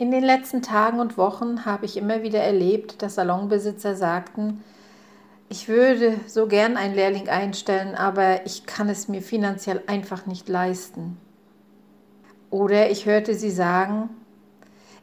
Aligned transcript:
In 0.00 0.10
den 0.10 0.24
letzten 0.24 0.62
Tagen 0.62 0.98
und 0.98 1.18
Wochen 1.18 1.66
habe 1.66 1.84
ich 1.84 1.98
immer 1.98 2.22
wieder 2.22 2.38
erlebt, 2.38 3.02
dass 3.02 3.16
Salonbesitzer 3.16 3.94
sagten, 3.94 4.64
ich 5.50 5.68
würde 5.68 6.18
so 6.26 6.46
gern 6.46 6.78
einen 6.78 6.94
Lehrling 6.94 7.28
einstellen, 7.28 7.94
aber 7.94 8.46
ich 8.46 8.64
kann 8.64 8.88
es 8.88 9.08
mir 9.08 9.20
finanziell 9.20 9.82
einfach 9.88 10.24
nicht 10.24 10.48
leisten. 10.48 11.18
Oder 12.48 12.90
ich 12.90 13.04
hörte 13.04 13.34
sie 13.34 13.50
sagen, 13.50 14.08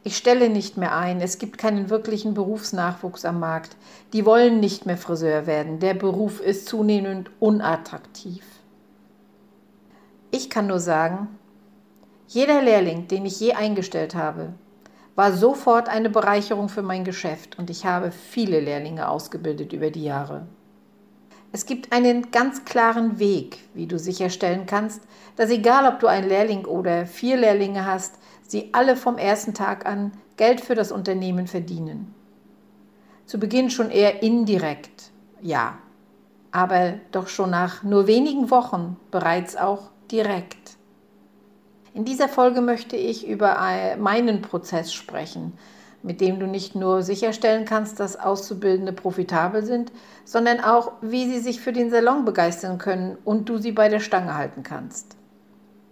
ich 0.04 0.18
stelle 0.18 0.50
nicht 0.50 0.78
mehr 0.78 0.98
ein, 0.98 1.22
es 1.22 1.38
gibt 1.38 1.60
keinen 1.60 1.92
wirklichen 1.92 2.34
Berufsnachwuchs 2.34 3.24
am 3.24 3.40
Markt. 3.40 3.78
Die 4.14 4.26
wollen 4.26 4.60
nicht 4.60 4.88
mehr 4.88 4.98
Friseur 4.98 5.46
werden, 5.46 5.78
der 5.78 5.94
Beruf 5.94 6.42
ist 6.42 6.68
zunehmend 6.68 7.30
unattraktiv. 7.40 8.44
Ich 10.32 10.50
kann 10.50 10.66
nur 10.66 10.80
sagen, 10.80 11.28
jeder 12.28 12.64
Lehrling, 12.64 13.08
den 13.08 13.28
ich 13.28 13.40
je 13.40 13.54
eingestellt 13.54 14.16
habe, 14.16 14.54
war 15.18 15.34
sofort 15.34 15.90
eine 15.90 16.12
Bereicherung 16.12 16.70
für 16.70 16.84
mein 16.84 17.04
Geschäft 17.04 17.58
und 17.58 17.72
ich 17.72 17.88
habe 17.88 18.12
viele 18.12 18.60
Lehrlinge 18.60 19.10
ausgebildet 19.10 19.74
über 19.74 19.90
die 19.90 20.04
Jahre. 20.04 20.46
Es 21.52 21.66
gibt 21.66 21.92
einen 21.92 22.30
ganz 22.30 22.66
klaren 22.66 23.18
Weg, 23.18 23.58
wie 23.74 23.88
du 23.88 23.98
sicherstellen 23.98 24.68
kannst, 24.68 25.02
dass 25.36 25.50
egal 25.50 25.92
ob 25.92 26.00
du 26.00 26.06
einen 26.06 26.30
Lehrling 26.30 26.66
oder 26.66 27.08
vier 27.08 27.36
Lehrlinge 27.36 27.88
hast, 27.88 28.20
sie 28.44 28.70
alle 28.74 28.96
vom 28.96 29.18
ersten 29.18 29.56
Tag 29.56 29.88
an 29.88 30.12
Geld 30.36 30.62
für 30.62 30.76
das 30.76 30.92
Unternehmen 30.92 31.48
verdienen. 31.48 32.14
Zu 33.26 33.40
Beginn 33.40 33.72
schon 33.72 33.90
eher 33.90 34.22
indirekt, 34.22 35.10
ja, 35.42 35.80
aber 36.52 36.94
doch 37.12 37.28
schon 37.28 37.50
nach 37.50 37.82
nur 37.82 38.06
wenigen 38.06 38.52
Wochen 38.52 38.98
bereits 39.10 39.56
auch 39.56 39.90
direkt. 40.12 40.77
In 41.98 42.06
dieser 42.06 42.30
Folge 42.30 42.62
möchte 42.62 42.96
ich 42.96 43.28
über 43.28 43.58
meinen 43.98 44.44
Prozess 44.44 44.94
sprechen, 44.94 45.54
mit 46.04 46.22
dem 46.22 46.40
du 46.40 46.46
nicht 46.46 46.76
nur 46.76 47.02
sicherstellen 47.02 47.66
kannst, 47.66 48.00
dass 48.00 48.20
Auszubildende 48.20 48.94
profitabel 48.94 49.66
sind, 49.66 49.92
sondern 50.24 50.60
auch, 50.60 50.92
wie 51.02 51.26
sie 51.26 51.40
sich 51.40 51.60
für 51.60 51.74
den 51.74 51.90
Salon 51.90 52.24
begeistern 52.24 52.78
können 52.78 53.18
und 53.26 53.50
du 53.50 53.58
sie 53.58 53.72
bei 53.72 53.90
der 53.90 54.00
Stange 54.00 54.36
halten 54.36 54.62
kannst. 54.62 55.16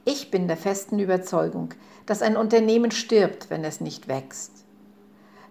Ich 0.05 0.29
bin 0.29 0.47
der 0.47 0.57
festen 0.57 0.99
Überzeugung, 0.99 1.69
dass 2.05 2.21
ein 2.21 2.37
Unternehmen 2.37 2.91
stirbt, 2.91 3.49
wenn 3.49 3.63
es 3.63 3.81
nicht 3.81 4.07
wächst. 4.07 4.63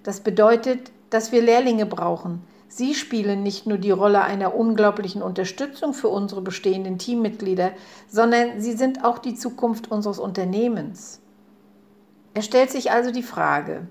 Das 0.04 0.20
bedeutet, 0.20 0.92
dass 1.10 1.32
wir 1.32 1.42
Lehrlinge 1.42 1.84
brauchen, 1.84 2.44
Sie 2.76 2.96
spielen 2.96 3.44
nicht 3.44 3.68
nur 3.68 3.78
die 3.78 3.92
Rolle 3.92 4.22
einer 4.22 4.56
unglaublichen 4.56 5.22
Unterstützung 5.22 5.94
für 5.94 6.08
unsere 6.08 6.42
bestehenden 6.42 6.98
Teammitglieder, 6.98 7.70
sondern 8.08 8.60
sie 8.60 8.72
sind 8.72 9.04
auch 9.04 9.18
die 9.18 9.36
Zukunft 9.36 9.92
unseres 9.92 10.18
Unternehmens. 10.18 11.20
Es 12.34 12.46
stellt 12.46 12.72
sich 12.72 12.90
also 12.90 13.12
die 13.12 13.22
Frage, 13.22 13.86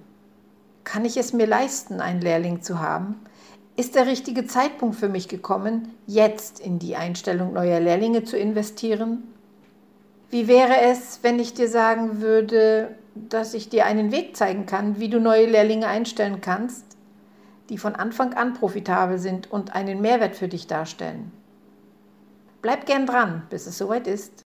kann 0.84 1.06
ich 1.06 1.16
es 1.16 1.32
mir 1.32 1.48
leisten, 1.48 2.02
einen 2.02 2.20
Lehrling 2.20 2.62
zu 2.62 2.82
haben? 2.82 3.22
Ist 3.78 3.96
der 3.96 4.06
richtige 4.06 4.48
Zeitpunkt 4.48 4.98
für 4.98 5.08
mich 5.08 5.30
gekommen, 5.30 5.94
jetzt 6.06 6.60
in 6.60 6.78
die 6.78 6.98
Einstellung 6.98 7.54
neuer 7.54 7.80
Lehrlinge 7.80 8.26
zu 8.26 8.38
investieren? 8.38 9.24
Wie 10.30 10.50
wäre 10.50 10.82
es, 10.82 11.20
wenn 11.22 11.40
ich 11.40 11.54
dir 11.54 11.70
sagen 11.70 12.20
würde, 12.20 12.94
dass 13.16 13.54
ich 13.54 13.70
dir 13.70 13.86
einen 13.86 14.12
Weg 14.12 14.36
zeigen 14.36 14.66
kann, 14.66 15.00
wie 15.00 15.08
du 15.08 15.22
neue 15.22 15.46
Lehrlinge 15.46 15.88
einstellen 15.88 16.42
kannst, 16.42 16.93
die 17.70 17.78
von 17.78 17.96
Anfang 17.96 18.34
an 18.34 18.54
profitabel 18.54 19.18
sind 19.18 19.52
und 19.52 19.76
einen 19.76 20.02
Mehrwert 20.02 20.36
für 20.36 20.48
dich 20.48 20.68
darstellen. 20.68 21.32
Bleib 22.62 22.86
gern 22.86 23.06
dran, 23.06 23.44
bis 23.50 23.68
es 23.68 23.78
soweit 23.78 24.08
ist. 24.08 24.44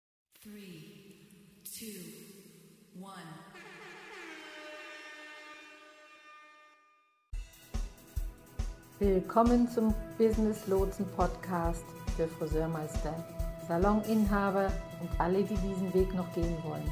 Willkommen 8.99 9.69
zum 9.69 9.93
Business 10.17 10.67
Lotsen 10.67 11.05
Podcast 11.17 11.83
für 12.15 12.29
Friseurmeister, 12.29 13.13
Saloninhaber 13.67 14.71
und 15.01 15.09
alle, 15.19 15.43
die 15.43 15.57
diesen 15.57 15.93
Weg 15.93 16.13
noch 16.15 16.31
gehen 16.33 16.55
wollen. 16.63 16.89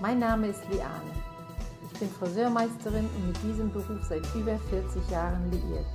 Mein 0.00 0.18
Name 0.18 0.48
ist 0.48 0.62
Liane. 0.70 1.33
Ich 1.94 2.00
bin 2.00 2.10
Friseurmeisterin 2.10 3.08
und 3.16 3.26
mit 3.28 3.36
diesem 3.44 3.72
Beruf 3.72 4.02
seit 4.08 4.22
über 4.34 4.58
40 4.68 5.10
Jahren 5.10 5.48
liiert. 5.52 5.86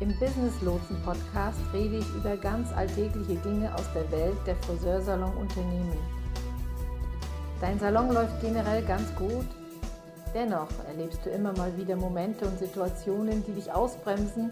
Im 0.00 0.10
Business 0.18 0.60
Lotsen 0.60 1.00
Podcast 1.02 1.58
rede 1.72 1.96
ich 1.96 2.14
über 2.14 2.36
ganz 2.36 2.70
alltägliche 2.72 3.36
Dinge 3.36 3.74
aus 3.74 3.90
der 3.94 4.10
Welt 4.12 4.36
der 4.46 4.56
Friseursalon-Unternehmen. 4.56 5.96
Dein 7.62 7.78
Salon 7.78 8.12
läuft 8.12 8.42
generell 8.42 8.84
ganz 8.84 9.14
gut. 9.14 9.46
Dennoch 10.34 10.68
erlebst 10.86 11.24
du 11.24 11.30
immer 11.30 11.54
mal 11.54 11.74
wieder 11.78 11.96
Momente 11.96 12.44
und 12.44 12.58
Situationen, 12.58 13.42
die 13.46 13.52
dich 13.52 13.72
ausbremsen 13.72 14.50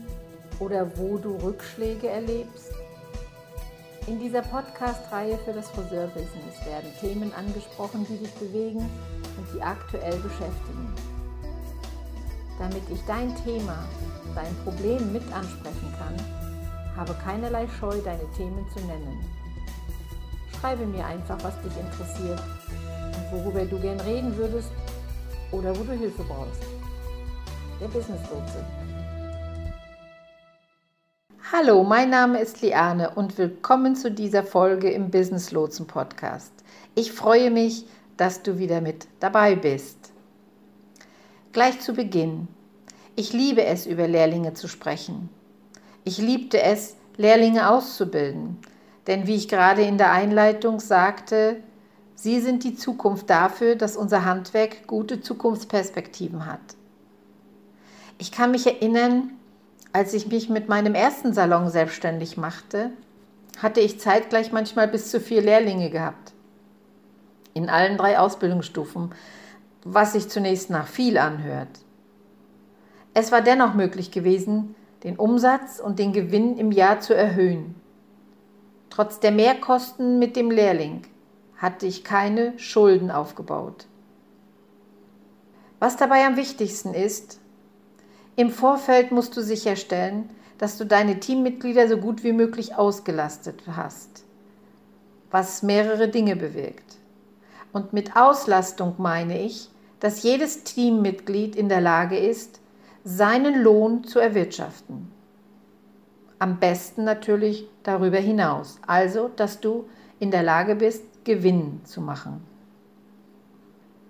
oder 0.60 0.90
wo 0.96 1.18
du 1.18 1.36
Rückschläge 1.36 2.08
erlebst. 2.08 2.72
In 4.10 4.18
dieser 4.18 4.42
Podcast-Reihe 4.42 5.38
für 5.44 5.52
das 5.52 5.70
Friseurbusiness 5.70 6.66
werden 6.66 6.90
Themen 7.00 7.32
angesprochen, 7.32 8.04
die 8.08 8.18
dich 8.18 8.32
bewegen 8.32 8.80
und 8.80 9.46
die 9.54 9.62
aktuell 9.62 10.16
beschäftigen. 10.16 10.92
Damit 12.58 12.82
ich 12.92 13.00
dein 13.06 13.32
Thema, 13.44 13.84
dein 14.34 14.52
Problem 14.64 15.12
mit 15.12 15.22
ansprechen 15.32 15.94
kann, 15.96 16.16
habe 16.96 17.14
keinerlei 17.24 17.68
Scheu, 17.78 18.00
deine 18.04 18.28
Themen 18.36 18.66
zu 18.74 18.80
nennen. 18.80 19.24
Schreibe 20.58 20.86
mir 20.86 21.06
einfach, 21.06 21.38
was 21.44 21.54
dich 21.62 21.78
interessiert 21.78 22.42
und 23.14 23.44
worüber 23.44 23.64
du 23.64 23.78
gern 23.78 24.00
reden 24.00 24.36
würdest 24.36 24.72
oder 25.52 25.70
wo 25.78 25.84
du 25.84 25.92
Hilfe 25.92 26.24
brauchst. 26.24 26.64
Der 27.80 27.86
Business 27.86 28.28
Lotse. 28.28 28.79
Hallo, 31.52 31.82
mein 31.82 32.10
Name 32.10 32.38
ist 32.38 32.62
Liane 32.62 33.10
und 33.10 33.36
willkommen 33.36 33.96
zu 33.96 34.12
dieser 34.12 34.44
Folge 34.44 34.88
im 34.88 35.10
Business 35.10 35.50
Lotsen 35.50 35.88
Podcast. 35.88 36.52
Ich 36.94 37.10
freue 37.10 37.50
mich, 37.50 37.86
dass 38.16 38.44
du 38.44 38.60
wieder 38.60 38.80
mit 38.80 39.08
dabei 39.18 39.56
bist. 39.56 40.12
Gleich 41.50 41.80
zu 41.80 41.92
Beginn. 41.92 42.46
Ich 43.16 43.32
liebe 43.32 43.64
es, 43.64 43.84
über 43.86 44.06
Lehrlinge 44.06 44.54
zu 44.54 44.68
sprechen. 44.68 45.28
Ich 46.04 46.18
liebte 46.18 46.62
es, 46.62 46.94
Lehrlinge 47.16 47.68
auszubilden. 47.68 48.58
Denn 49.08 49.26
wie 49.26 49.34
ich 49.34 49.48
gerade 49.48 49.82
in 49.82 49.98
der 49.98 50.12
Einleitung 50.12 50.78
sagte, 50.78 51.56
sie 52.14 52.40
sind 52.40 52.62
die 52.62 52.76
Zukunft 52.76 53.28
dafür, 53.28 53.74
dass 53.74 53.96
unser 53.96 54.24
Handwerk 54.24 54.86
gute 54.86 55.20
Zukunftsperspektiven 55.20 56.46
hat. 56.46 56.60
Ich 58.18 58.30
kann 58.30 58.52
mich 58.52 58.68
erinnern, 58.68 59.32
als 59.92 60.14
ich 60.14 60.28
mich 60.28 60.48
mit 60.48 60.68
meinem 60.68 60.94
ersten 60.94 61.32
Salon 61.32 61.68
selbstständig 61.68 62.36
machte, 62.36 62.90
hatte 63.58 63.80
ich 63.80 64.00
zeitgleich 64.00 64.52
manchmal 64.52 64.88
bis 64.88 65.10
zu 65.10 65.20
vier 65.20 65.42
Lehrlinge 65.42 65.90
gehabt 65.90 66.32
in 67.54 67.68
allen 67.68 67.96
drei 67.96 68.18
Ausbildungsstufen, 68.18 69.12
was 69.84 70.12
sich 70.12 70.28
zunächst 70.28 70.70
nach 70.70 70.86
viel 70.86 71.18
anhört. 71.18 71.68
Es 73.12 73.32
war 73.32 73.40
dennoch 73.40 73.74
möglich 73.74 74.10
gewesen, 74.10 74.74
den 75.02 75.16
Umsatz 75.16 75.80
und 75.80 75.98
den 75.98 76.12
Gewinn 76.12 76.58
im 76.58 76.70
Jahr 76.70 77.00
zu 77.00 77.14
erhöhen. 77.14 77.74
Trotz 78.88 79.20
der 79.20 79.32
Mehrkosten 79.32 80.18
mit 80.18 80.36
dem 80.36 80.50
Lehrling 80.50 81.02
hatte 81.56 81.86
ich 81.86 82.04
keine 82.04 82.58
Schulden 82.58 83.10
aufgebaut. 83.10 83.86
Was 85.78 85.96
dabei 85.96 86.26
am 86.26 86.36
wichtigsten 86.36 86.94
ist, 86.94 87.40
im 88.40 88.50
Vorfeld 88.50 89.12
musst 89.12 89.36
du 89.36 89.42
sicherstellen, 89.42 90.30
dass 90.56 90.78
du 90.78 90.86
deine 90.86 91.20
Teammitglieder 91.20 91.88
so 91.88 91.98
gut 91.98 92.24
wie 92.24 92.32
möglich 92.32 92.74
ausgelastet 92.74 93.62
hast, 93.66 94.24
was 95.30 95.62
mehrere 95.62 96.08
Dinge 96.08 96.36
bewirkt. 96.36 96.96
Und 97.72 97.92
mit 97.92 98.16
Auslastung 98.16 98.94
meine 98.98 99.40
ich, 99.40 99.68
dass 100.00 100.22
jedes 100.22 100.64
Teammitglied 100.64 101.54
in 101.54 101.68
der 101.68 101.80
Lage 101.80 102.16
ist, 102.18 102.60
seinen 103.04 103.62
Lohn 103.62 104.04
zu 104.04 104.18
erwirtschaften. 104.18 105.10
Am 106.38 106.58
besten 106.58 107.04
natürlich 107.04 107.66
darüber 107.82 108.18
hinaus, 108.18 108.78
also 108.86 109.30
dass 109.36 109.60
du 109.60 109.84
in 110.18 110.30
der 110.30 110.42
Lage 110.42 110.76
bist, 110.76 111.04
Gewinn 111.24 111.80
zu 111.84 112.00
machen. 112.00 112.42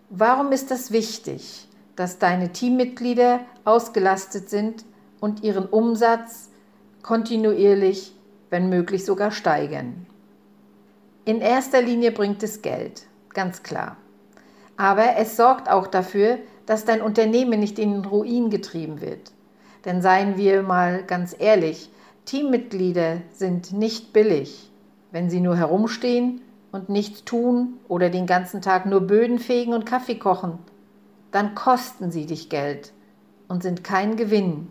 Warum 0.09 0.53
ist 0.53 0.71
das 0.71 0.93
wichtig, 0.93 1.69
dass 2.00 2.19
deine 2.19 2.50
Teammitglieder 2.50 3.41
ausgelastet 3.67 4.49
sind 4.49 4.87
und 5.20 5.43
ihren 5.43 5.67
Umsatz 5.67 6.49
kontinuierlich, 7.02 8.14
wenn 8.49 8.70
möglich 8.70 9.05
sogar 9.05 9.31
steigern? 9.31 10.06
In 11.26 11.43
erster 11.43 11.82
Linie 11.82 12.11
bringt 12.11 12.43
es 12.43 12.62
Geld 12.62 13.02
ganz 13.35 13.62
klar. 13.62 13.99
Aber 14.79 15.17
es 15.19 15.37
sorgt 15.37 15.69
auch 15.69 15.87
dafür, 15.87 16.38
dass 16.64 16.87
dein 16.87 17.02
Unternehmen 17.02 17.61
nicht 17.61 17.79
in 17.79 17.93
den 17.93 18.05
Ruin 18.06 18.49
getrieben 18.49 19.02
wird. 19.02 19.32
Denn 19.85 20.00
seien 20.00 20.38
wir 20.38 20.62
mal 20.62 21.02
ganz 21.02 21.37
ehrlich, 21.38 21.91
Teammitglieder 22.25 23.19
sind 23.31 23.73
nicht 23.73 24.14
billig. 24.14 24.70
Wenn 25.12 25.29
sie 25.29 25.41
nur 25.41 25.56
herumstehen, 25.56 26.41
und 26.73 26.88
nichts 26.88 27.25
tun 27.25 27.75
oder 27.88 28.11
den 28.11 28.26
ganzen 28.26 28.62
Tag 28.62 28.87
nur 28.87 29.00
Böden 29.00 29.38
fegen 29.38 29.75
und 29.75 29.87
Kaffee 29.87 30.14
kochen, 30.14 30.58
dann 31.32 31.55
kosten 31.55 32.11
sie 32.11 32.27
dich 32.27 32.49
Geld 32.49 32.93
und 33.49 33.62
sind 33.62 33.85
kein 33.85 34.17
Gewinn. 34.17 34.71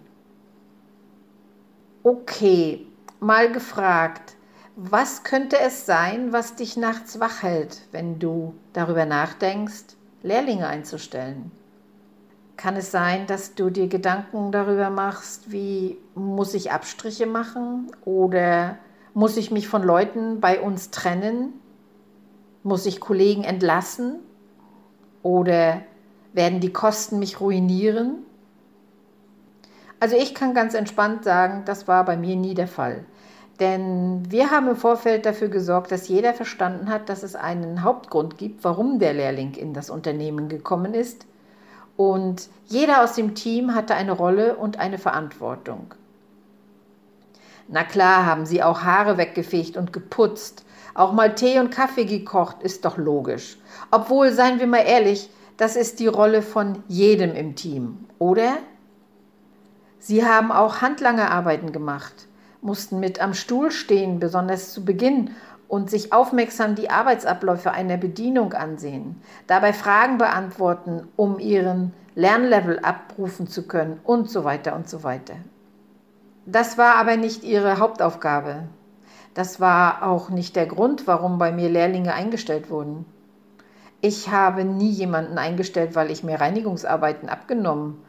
Okay, 2.03 2.85
mal 3.19 3.51
gefragt, 3.51 4.35
was 4.75 5.23
könnte 5.23 5.59
es 5.59 5.85
sein, 5.85 6.31
was 6.31 6.55
dich 6.55 6.77
nachts 6.77 7.19
wach 7.19 7.43
hält, 7.43 7.81
wenn 7.91 8.19
du 8.19 8.55
darüber 8.71 9.05
nachdenkst, 9.05 9.97
Lehrlinge 10.23 10.67
einzustellen? 10.67 11.51
Kann 12.55 12.75
es 12.75 12.91
sein, 12.91 13.27
dass 13.27 13.55
du 13.55 13.69
dir 13.69 13.87
Gedanken 13.87 14.51
darüber 14.51 14.89
machst, 14.89 15.51
wie 15.51 15.97
muss 16.15 16.53
ich 16.53 16.71
Abstriche 16.71 17.25
machen 17.25 17.91
oder 18.05 18.77
muss 19.13 19.37
ich 19.37 19.51
mich 19.51 19.67
von 19.67 19.83
Leuten 19.83 20.39
bei 20.39 20.61
uns 20.61 20.91
trennen? 20.91 21.53
Muss 22.63 22.85
ich 22.85 22.99
Kollegen 22.99 23.43
entlassen? 23.43 24.19
Oder 25.23 25.81
werden 26.33 26.59
die 26.59 26.73
Kosten 26.73 27.19
mich 27.19 27.39
ruinieren? 27.39 28.25
Also 29.99 30.15
ich 30.15 30.33
kann 30.33 30.53
ganz 30.53 30.73
entspannt 30.73 31.23
sagen, 31.23 31.63
das 31.65 31.87
war 31.87 32.05
bei 32.05 32.15
mir 32.15 32.35
nie 32.35 32.53
der 32.53 32.67
Fall. 32.67 33.03
Denn 33.59 34.23
wir 34.31 34.51
haben 34.51 34.69
im 34.69 34.77
Vorfeld 34.77 35.25
dafür 35.25 35.49
gesorgt, 35.49 35.91
dass 35.91 36.07
jeder 36.07 36.33
verstanden 36.33 36.89
hat, 36.89 37.09
dass 37.09 37.23
es 37.23 37.35
einen 37.35 37.83
Hauptgrund 37.83 38.37
gibt, 38.37 38.63
warum 38.63 38.99
der 38.99 39.13
Lehrling 39.13 39.53
in 39.55 39.73
das 39.73 39.89
Unternehmen 39.89 40.47
gekommen 40.47 40.93
ist. 40.93 41.25
Und 41.97 42.47
jeder 42.67 43.03
aus 43.03 43.15
dem 43.15 43.35
Team 43.35 43.75
hatte 43.75 43.95
eine 43.95 44.13
Rolle 44.13 44.55
und 44.55 44.79
eine 44.79 44.97
Verantwortung. 44.97 45.93
Na 47.67 47.83
klar 47.83 48.25
haben 48.25 48.45
sie 48.45 48.63
auch 48.63 48.83
Haare 48.83 49.17
weggefegt 49.17 49.75
und 49.75 49.91
geputzt. 49.91 50.65
Auch 50.93 51.11
mal 51.11 51.35
Tee 51.35 51.59
und 51.59 51.69
Kaffee 51.71 52.05
gekocht, 52.05 52.63
ist 52.63 52.85
doch 52.85 52.97
logisch. 52.97 53.57
Obwohl, 53.91 54.31
seien 54.31 54.59
wir 54.59 54.67
mal 54.67 54.85
ehrlich, 54.85 55.29
das 55.59 55.75
ist 55.75 55.99
die 55.99 56.07
Rolle 56.07 56.41
von 56.41 56.83
jedem 56.87 57.35
im 57.35 57.53
Team, 57.53 58.05
oder? 58.17 58.57
Sie 59.99 60.25
haben 60.25 60.53
auch 60.53 60.81
Handlangerarbeiten 60.81 61.73
gemacht, 61.73 62.29
mussten 62.61 63.01
mit 63.01 63.21
am 63.21 63.33
Stuhl 63.33 63.69
stehen, 63.69 64.19
besonders 64.19 64.71
zu 64.71 64.85
Beginn, 64.85 65.31
und 65.67 65.89
sich 65.89 66.13
aufmerksam 66.13 66.75
die 66.75 66.89
Arbeitsabläufe 66.89 67.71
einer 67.71 67.97
Bedienung 67.97 68.53
ansehen, 68.53 69.21
dabei 69.47 69.73
Fragen 69.73 70.17
beantworten, 70.17 71.07
um 71.17 71.39
ihren 71.39 71.93
Lernlevel 72.15 72.79
abrufen 72.79 73.45
zu 73.45 73.67
können 73.67 73.99
und 74.05 74.29
so 74.29 74.45
weiter 74.45 74.75
und 74.75 74.87
so 74.89 75.03
weiter. 75.03 75.35
Das 76.45 76.77
war 76.77 76.95
aber 76.95 77.17
nicht 77.17 77.43
ihre 77.43 77.79
Hauptaufgabe. 77.79 78.69
Das 79.33 79.59
war 79.59 80.03
auch 80.03 80.29
nicht 80.29 80.55
der 80.55 80.67
Grund, 80.67 81.05
warum 81.05 81.37
bei 81.37 81.51
mir 81.51 81.69
Lehrlinge 81.69 82.13
eingestellt 82.13 82.69
wurden. 82.69 83.05
Ich 84.01 84.29
habe 84.29 84.63
nie 84.63 84.89
jemanden 84.89 85.37
eingestellt, 85.37 85.95
weil 85.95 86.09
ich 86.09 86.23
mir 86.23 86.39
Reinigungsarbeiten 86.39 87.27
abgenommen 87.27 88.01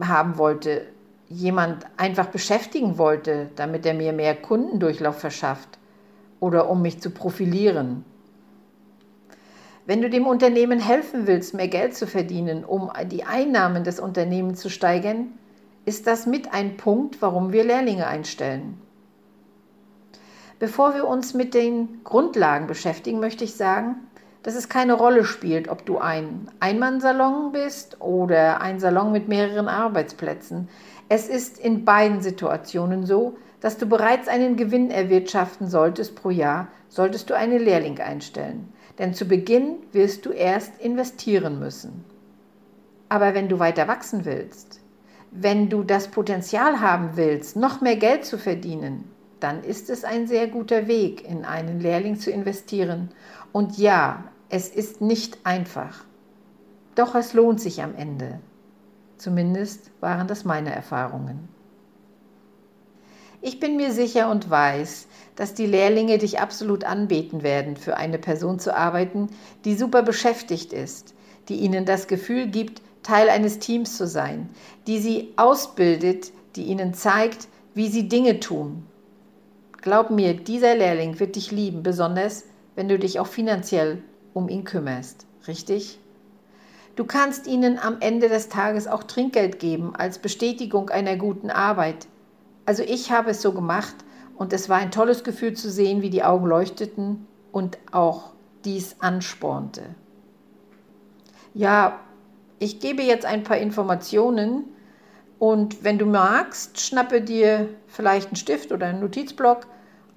haben 0.00 0.38
wollte, 0.38 0.86
jemand 1.28 1.86
einfach 1.96 2.26
beschäftigen 2.26 2.98
wollte, 2.98 3.50
damit 3.56 3.84
er 3.84 3.94
mir 3.94 4.12
mehr 4.12 4.34
Kundendurchlauf 4.34 5.18
verschafft 5.18 5.78
oder 6.40 6.70
um 6.70 6.82
mich 6.82 7.00
zu 7.00 7.10
profilieren. 7.10 8.04
Wenn 9.84 10.02
du 10.02 10.10
dem 10.10 10.26
Unternehmen 10.26 10.80
helfen 10.80 11.26
willst, 11.26 11.54
mehr 11.54 11.68
Geld 11.68 11.94
zu 11.94 12.06
verdienen, 12.06 12.64
um 12.64 12.90
die 13.10 13.24
Einnahmen 13.24 13.84
des 13.84 14.00
Unternehmens 14.00 14.60
zu 14.60 14.68
steigern, 14.68 15.32
ist 15.84 16.06
das 16.06 16.26
mit 16.26 16.52
ein 16.52 16.76
Punkt, 16.76 17.22
warum 17.22 17.52
wir 17.52 17.64
Lehrlinge 17.64 18.06
einstellen. 18.06 18.80
Bevor 20.58 20.94
wir 20.94 21.06
uns 21.06 21.34
mit 21.34 21.54
den 21.54 22.00
Grundlagen 22.02 22.66
beschäftigen, 22.66 23.20
möchte 23.20 23.44
ich 23.44 23.54
sagen, 23.54 23.96
dass 24.46 24.54
es 24.54 24.68
keine 24.68 24.92
Rolle 24.92 25.24
spielt, 25.24 25.68
ob 25.68 25.84
du 25.86 25.98
ein 25.98 26.46
Einmannsalon 26.60 27.50
bist 27.50 28.00
oder 28.00 28.60
ein 28.60 28.78
Salon 28.78 29.10
mit 29.10 29.26
mehreren 29.26 29.66
Arbeitsplätzen. 29.66 30.68
Es 31.08 31.26
ist 31.28 31.58
in 31.58 31.84
beiden 31.84 32.20
Situationen 32.20 33.06
so, 33.06 33.36
dass 33.60 33.76
du 33.76 33.86
bereits 33.86 34.28
einen 34.28 34.54
Gewinn 34.54 34.92
erwirtschaften 34.92 35.66
solltest 35.66 36.14
pro 36.14 36.30
Jahr, 36.30 36.68
solltest 36.88 37.28
du 37.28 37.34
einen 37.34 37.58
Lehrling 37.58 37.98
einstellen. 37.98 38.72
Denn 39.00 39.14
zu 39.14 39.26
Beginn 39.26 39.78
wirst 39.90 40.24
du 40.24 40.30
erst 40.30 40.80
investieren 40.80 41.58
müssen. 41.58 42.04
Aber 43.08 43.34
wenn 43.34 43.48
du 43.48 43.58
weiter 43.58 43.88
wachsen 43.88 44.24
willst, 44.24 44.80
wenn 45.32 45.68
du 45.68 45.82
das 45.82 46.06
Potenzial 46.06 46.80
haben 46.80 47.16
willst, 47.16 47.56
noch 47.56 47.80
mehr 47.80 47.96
Geld 47.96 48.24
zu 48.24 48.38
verdienen, 48.38 49.10
dann 49.40 49.64
ist 49.64 49.90
es 49.90 50.04
ein 50.04 50.28
sehr 50.28 50.46
guter 50.46 50.86
Weg, 50.86 51.28
in 51.28 51.44
einen 51.44 51.80
Lehrling 51.80 52.14
zu 52.16 52.30
investieren. 52.30 53.10
Und 53.50 53.76
ja, 53.76 54.22
es 54.48 54.68
ist 54.68 55.00
nicht 55.00 55.38
einfach. 55.44 56.04
Doch 56.94 57.14
es 57.14 57.34
lohnt 57.34 57.60
sich 57.60 57.82
am 57.82 57.94
Ende. 57.94 58.40
Zumindest 59.18 59.90
waren 60.00 60.28
das 60.28 60.44
meine 60.44 60.74
Erfahrungen. 60.74 61.48
Ich 63.42 63.60
bin 63.60 63.76
mir 63.76 63.92
sicher 63.92 64.30
und 64.30 64.50
weiß, 64.50 65.08
dass 65.36 65.54
die 65.54 65.66
Lehrlinge 65.66 66.18
dich 66.18 66.40
absolut 66.40 66.84
anbeten 66.84 67.42
werden, 67.42 67.76
für 67.76 67.96
eine 67.96 68.18
Person 68.18 68.58
zu 68.58 68.74
arbeiten, 68.74 69.28
die 69.64 69.74
super 69.74 70.02
beschäftigt 70.02 70.72
ist, 70.72 71.14
die 71.48 71.56
ihnen 71.56 71.84
das 71.84 72.08
Gefühl 72.08 72.46
gibt, 72.48 72.82
Teil 73.02 73.28
eines 73.28 73.58
Teams 73.58 73.96
zu 73.96 74.06
sein, 74.06 74.50
die 74.86 74.98
sie 74.98 75.32
ausbildet, 75.36 76.32
die 76.56 76.64
ihnen 76.64 76.92
zeigt, 76.94 77.46
wie 77.74 77.88
sie 77.88 78.08
Dinge 78.08 78.40
tun. 78.40 78.84
Glaub 79.80 80.10
mir, 80.10 80.34
dieser 80.34 80.74
Lehrling 80.74 81.20
wird 81.20 81.36
dich 81.36 81.52
lieben, 81.52 81.82
besonders 81.82 82.44
wenn 82.74 82.88
du 82.88 82.98
dich 82.98 83.20
auch 83.20 83.28
finanziell 83.28 84.02
um 84.36 84.50
ihn 84.50 84.64
kümmerst. 84.64 85.26
Richtig? 85.48 85.98
Du 86.94 87.04
kannst 87.04 87.46
ihnen 87.46 87.78
am 87.78 87.96
Ende 88.00 88.28
des 88.28 88.50
Tages 88.50 88.86
auch 88.86 89.02
Trinkgeld 89.02 89.58
geben 89.58 89.96
als 89.96 90.18
Bestätigung 90.18 90.90
einer 90.90 91.16
guten 91.16 91.50
Arbeit. 91.50 92.06
Also 92.66 92.82
ich 92.82 93.10
habe 93.10 93.30
es 93.30 93.40
so 93.40 93.52
gemacht 93.52 93.94
und 94.36 94.52
es 94.52 94.68
war 94.68 94.76
ein 94.76 94.90
tolles 94.90 95.24
Gefühl 95.24 95.54
zu 95.54 95.70
sehen, 95.70 96.02
wie 96.02 96.10
die 96.10 96.22
Augen 96.22 96.46
leuchteten 96.46 97.26
und 97.50 97.78
auch 97.92 98.32
dies 98.64 98.96
anspornte. 99.00 99.82
Ja, 101.54 102.00
ich 102.58 102.80
gebe 102.80 103.02
jetzt 103.02 103.24
ein 103.24 103.42
paar 103.42 103.56
Informationen 103.56 104.64
und 105.38 105.82
wenn 105.82 105.96
du 105.96 106.04
magst, 106.04 106.78
schnappe 106.80 107.22
dir 107.22 107.70
vielleicht 107.86 108.28
einen 108.28 108.36
Stift 108.36 108.70
oder 108.70 108.86
einen 108.86 109.00
Notizblock 109.00 109.66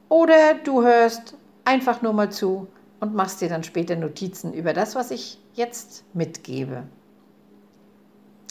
oder 0.09 0.55
du 0.63 0.83
hörst 0.83 1.35
einfach 1.63 2.01
nur 2.01 2.11
mal 2.11 2.31
zu 2.31 2.67
und 2.99 3.15
machst 3.15 3.41
dir 3.41 3.49
dann 3.49 3.63
später 3.63 3.95
Notizen 3.95 4.53
über 4.53 4.73
das, 4.73 4.95
was 4.95 5.11
ich 5.11 5.39
jetzt 5.53 6.03
mitgebe. 6.13 6.83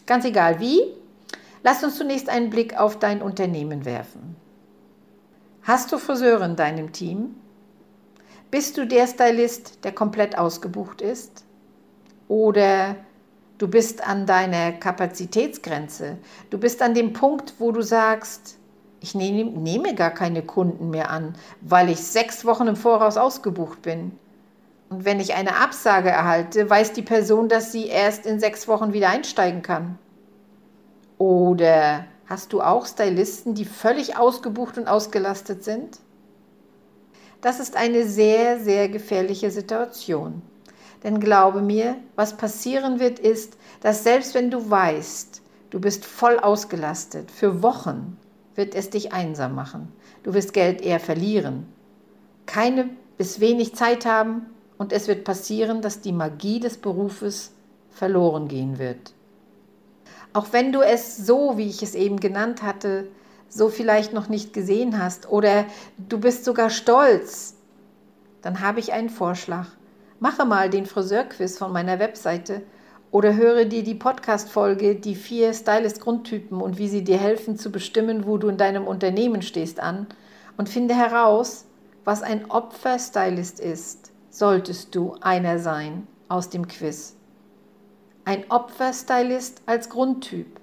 Ganz 0.06 0.24
egal 0.24 0.60
wie, 0.60 0.80
lass 1.62 1.84
uns 1.84 1.96
zunächst 1.96 2.28
einen 2.28 2.50
Blick 2.50 2.78
auf 2.78 2.98
dein 2.98 3.22
Unternehmen 3.22 3.84
werfen. 3.84 4.36
Hast 5.62 5.92
du 5.92 5.98
Friseure 5.98 6.44
in 6.44 6.56
deinem 6.56 6.92
Team? 6.92 7.34
Bist 8.50 8.78
du 8.78 8.86
der 8.86 9.06
Stylist, 9.06 9.84
der 9.84 9.92
komplett 9.92 10.38
ausgebucht 10.38 11.02
ist? 11.02 11.44
Oder 12.28 12.96
Du 13.58 13.66
bist 13.66 14.06
an 14.06 14.24
deiner 14.24 14.70
Kapazitätsgrenze. 14.70 16.16
Du 16.48 16.58
bist 16.58 16.80
an 16.80 16.94
dem 16.94 17.12
Punkt, 17.12 17.54
wo 17.58 17.72
du 17.72 17.82
sagst, 17.82 18.56
ich 19.00 19.16
nehme, 19.16 19.50
nehme 19.50 19.96
gar 19.96 20.12
keine 20.12 20.42
Kunden 20.42 20.90
mehr 20.90 21.10
an, 21.10 21.34
weil 21.60 21.88
ich 21.88 21.98
sechs 21.98 22.44
Wochen 22.44 22.68
im 22.68 22.76
Voraus 22.76 23.16
ausgebucht 23.16 23.82
bin. 23.82 24.12
Und 24.90 25.04
wenn 25.04 25.20
ich 25.20 25.34
eine 25.34 25.56
Absage 25.56 26.08
erhalte, 26.08 26.68
weiß 26.68 26.92
die 26.94 27.02
Person, 27.02 27.48
dass 27.48 27.72
sie 27.72 27.86
erst 27.86 28.24
in 28.26 28.40
sechs 28.40 28.68
Wochen 28.68 28.92
wieder 28.92 29.10
einsteigen 29.10 29.62
kann. 29.62 29.98
Oder 31.18 32.06
hast 32.26 32.52
du 32.52 32.62
auch 32.62 32.86
Stylisten, 32.86 33.54
die 33.54 33.64
völlig 33.64 34.16
ausgebucht 34.16 34.78
und 34.78 34.88
ausgelastet 34.88 35.62
sind? 35.62 35.98
Das 37.40 37.60
ist 37.60 37.76
eine 37.76 38.06
sehr, 38.06 38.60
sehr 38.60 38.88
gefährliche 38.88 39.50
Situation. 39.50 40.42
Denn 41.04 41.20
glaube 41.20 41.60
mir, 41.60 41.96
was 42.16 42.36
passieren 42.36 42.98
wird, 42.98 43.18
ist, 43.18 43.56
dass 43.80 44.04
selbst 44.04 44.34
wenn 44.34 44.50
du 44.50 44.68
weißt, 44.68 45.42
du 45.70 45.80
bist 45.80 46.04
voll 46.04 46.38
ausgelastet, 46.38 47.30
für 47.30 47.62
Wochen 47.62 48.16
wird 48.56 48.74
es 48.74 48.90
dich 48.90 49.12
einsam 49.12 49.54
machen. 49.54 49.92
Du 50.24 50.34
wirst 50.34 50.52
Geld 50.52 50.80
eher 50.80 50.98
verlieren, 50.98 51.66
keine 52.46 52.90
bis 53.16 53.38
wenig 53.38 53.76
Zeit 53.76 54.04
haben 54.04 54.46
und 54.78 54.92
es 54.92 55.08
wird 55.08 55.24
passieren, 55.24 55.82
dass 55.82 56.00
die 56.00 56.12
Magie 56.12 56.60
des 56.60 56.78
Berufes 56.78 57.52
verloren 57.90 58.48
gehen 58.48 58.78
wird. 58.78 59.12
Auch 60.32 60.46
wenn 60.52 60.72
du 60.72 60.80
es 60.80 61.16
so, 61.16 61.58
wie 61.58 61.68
ich 61.68 61.82
es 61.82 61.94
eben 61.94 62.20
genannt 62.20 62.62
hatte, 62.62 63.08
so 63.48 63.68
vielleicht 63.68 64.12
noch 64.12 64.28
nicht 64.28 64.52
gesehen 64.52 65.02
hast 65.02 65.30
oder 65.30 65.64
du 65.96 66.18
bist 66.18 66.44
sogar 66.44 66.70
stolz, 66.70 67.56
dann 68.42 68.60
habe 68.60 68.78
ich 68.78 68.92
einen 68.92 69.10
Vorschlag. 69.10 69.66
Mache 70.20 70.44
mal 70.44 70.70
den 70.70 70.86
Friseurquiz 70.86 71.58
von 71.58 71.72
meiner 71.72 71.98
Webseite 71.98 72.62
oder 73.10 73.34
höre 73.34 73.64
dir 73.64 73.82
die 73.82 73.94
Podcast-Folge 73.94 74.96
Die 74.96 75.14
vier 75.14 75.54
Stylist-Grundtypen 75.54 76.60
und 76.60 76.78
wie 76.78 76.88
sie 76.88 77.02
dir 77.02 77.16
helfen 77.16 77.56
zu 77.56 77.72
bestimmen, 77.72 78.26
wo 78.26 78.36
du 78.36 78.48
in 78.48 78.58
deinem 78.58 78.86
Unternehmen 78.86 79.42
stehst 79.42 79.80
an 79.80 80.06
und 80.56 80.68
finde 80.68 80.94
heraus, 80.94 81.64
was 82.04 82.22
ein 82.22 82.50
Opfer-Stylist 82.50 83.60
ist 83.60 84.12
solltest 84.38 84.94
du 84.94 85.16
einer 85.20 85.58
sein 85.58 86.06
aus 86.28 86.48
dem 86.48 86.68
Quiz. 86.68 87.16
Ein 88.24 88.44
Opferstylist 88.50 89.62
als 89.66 89.88
Grundtyp. 89.88 90.60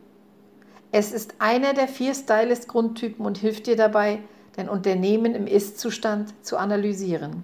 Es 0.92 1.12
ist 1.12 1.36
einer 1.40 1.74
der 1.74 1.90
vier 1.90 2.14
Stylist-Grundtypen 2.14 3.26
und 3.26 3.38
hilft 3.38 3.68
dir 3.68 3.76
dabei, 3.76 4.20
dein 4.56 4.70
Unternehmen 4.70 5.36
im 5.36 5.46
Ist-Zustand 5.46 6.34
zu 6.42 6.56
analysieren. 6.58 7.44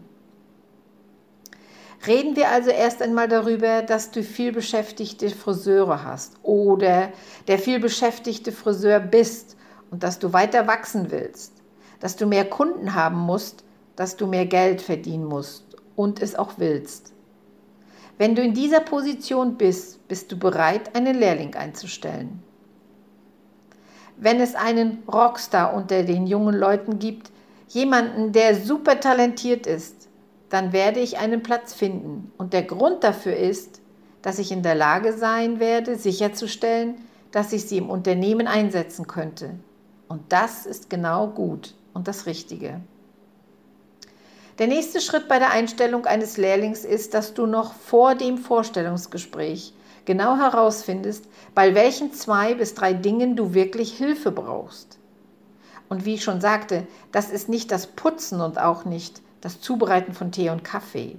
Reden 2.07 2.37
wir 2.37 2.49
also 2.49 2.69
erst 2.69 3.01
einmal 3.01 3.27
darüber, 3.27 3.81
dass 3.81 4.11
du 4.11 4.23
viel 4.23 4.53
beschäftigte 4.53 5.29
Friseure 5.29 6.03
hast 6.05 6.35
oder 6.43 7.11
der 7.47 7.59
viel 7.59 7.79
beschäftigte 7.79 8.53
Friseur 8.53 9.01
bist 9.01 9.57
und 9.91 10.01
dass 10.01 10.17
du 10.17 10.31
weiter 10.31 10.65
wachsen 10.65 11.11
willst, 11.11 11.51
dass 11.99 12.15
du 12.15 12.25
mehr 12.25 12.45
Kunden 12.45 12.95
haben 12.95 13.19
musst, 13.19 13.65
dass 13.97 14.15
du 14.15 14.25
mehr 14.25 14.45
Geld 14.45 14.81
verdienen 14.81 15.25
musst 15.25 15.70
und 16.01 16.21
es 16.21 16.35
auch 16.35 16.53
willst. 16.57 17.13
Wenn 18.17 18.35
du 18.35 18.41
in 18.41 18.53
dieser 18.53 18.79
Position 18.79 19.55
bist, 19.55 20.07
bist 20.07 20.31
du 20.31 20.37
bereit, 20.37 20.95
einen 20.95 21.15
Lehrling 21.17 21.53
einzustellen. 21.55 22.41
Wenn 24.17 24.39
es 24.39 24.55
einen 24.55 25.03
Rockstar 25.07 25.73
unter 25.73 26.03
den 26.03 26.25
jungen 26.27 26.55
Leuten 26.55 26.97
gibt, 26.97 27.31
jemanden, 27.69 28.31
der 28.31 28.55
super 28.55 28.99
talentiert 28.99 29.67
ist, 29.67 30.07
dann 30.49 30.73
werde 30.73 30.99
ich 30.99 31.17
einen 31.17 31.43
Platz 31.43 31.73
finden. 31.73 32.31
Und 32.37 32.53
der 32.53 32.63
Grund 32.63 33.03
dafür 33.03 33.35
ist, 33.35 33.79
dass 34.21 34.39
ich 34.39 34.51
in 34.51 34.63
der 34.63 34.75
Lage 34.75 35.13
sein 35.13 35.59
werde, 35.59 35.95
sicherzustellen, 35.95 36.95
dass 37.31 37.53
ich 37.53 37.67
sie 37.67 37.77
im 37.77 37.89
Unternehmen 37.89 38.47
einsetzen 38.47 39.07
könnte. 39.07 39.51
Und 40.07 40.21
das 40.29 40.65
ist 40.65 40.89
genau 40.89 41.27
gut 41.27 41.73
und 41.93 42.07
das 42.07 42.25
Richtige. 42.25 42.81
Der 44.61 44.67
nächste 44.67 45.01
Schritt 45.01 45.27
bei 45.27 45.39
der 45.39 45.49
Einstellung 45.49 46.05
eines 46.05 46.37
Lehrlings 46.37 46.85
ist, 46.85 47.15
dass 47.15 47.33
du 47.33 47.47
noch 47.47 47.73
vor 47.73 48.13
dem 48.13 48.37
Vorstellungsgespräch 48.37 49.73
genau 50.05 50.37
herausfindest, 50.37 51.25
bei 51.55 51.73
welchen 51.73 52.13
zwei 52.13 52.53
bis 52.53 52.75
drei 52.75 52.93
Dingen 52.93 53.35
du 53.35 53.55
wirklich 53.55 53.97
Hilfe 53.97 54.31
brauchst. 54.31 54.99
Und 55.89 56.05
wie 56.05 56.13
ich 56.13 56.23
schon 56.23 56.41
sagte, 56.41 56.85
das 57.11 57.31
ist 57.31 57.49
nicht 57.49 57.71
das 57.71 57.87
Putzen 57.87 58.39
und 58.39 58.59
auch 58.59 58.85
nicht 58.85 59.23
das 59.41 59.61
Zubereiten 59.61 60.13
von 60.13 60.31
Tee 60.31 60.51
und 60.51 60.63
Kaffee. 60.63 61.15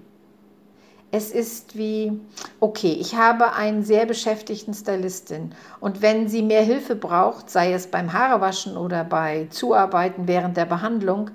Es 1.11 1.33
ist 1.33 1.77
wie, 1.77 2.13
okay, 2.61 2.93
ich 2.93 3.17
habe 3.17 3.55
einen 3.55 3.83
sehr 3.83 4.07
beschäftigten 4.07 4.73
Stylistin 4.73 5.53
und 5.81 6.01
wenn 6.01 6.29
sie 6.29 6.43
mehr 6.43 6.63
Hilfe 6.63 6.95
braucht, 6.95 7.51
sei 7.51 7.73
es 7.73 7.89
beim 7.89 8.13
Haarewaschen 8.13 8.77
oder 8.77 9.03
bei 9.03 9.49
Zuarbeiten 9.51 10.29
während 10.29 10.57
der 10.57 10.67
Behandlung, 10.67 11.33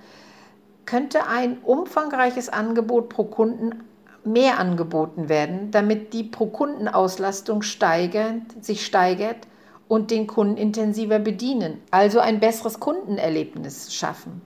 könnte 0.88 1.28
ein 1.28 1.60
umfangreiches 1.60 2.50
Angebot 2.50 3.10
pro 3.10 3.26
Kunden 3.26 3.84
mehr 4.24 4.60
angeboten 4.60 5.30
werden, 5.30 5.70
damit 5.70 6.14
die 6.14 6.24
Pro-Kunden-Auslastung 6.24 7.62
steigert, 7.62 8.42
sich 8.62 8.86
steigert 8.86 9.48
und 9.88 10.12
den 10.12 10.28
Kunden 10.28 10.58
intensiver 10.58 11.20
bedienen, 11.20 11.82
also 11.92 12.20
ein 12.20 12.40
besseres 12.40 12.80
Kundenerlebnis 12.80 13.94
schaffen. 13.94 14.42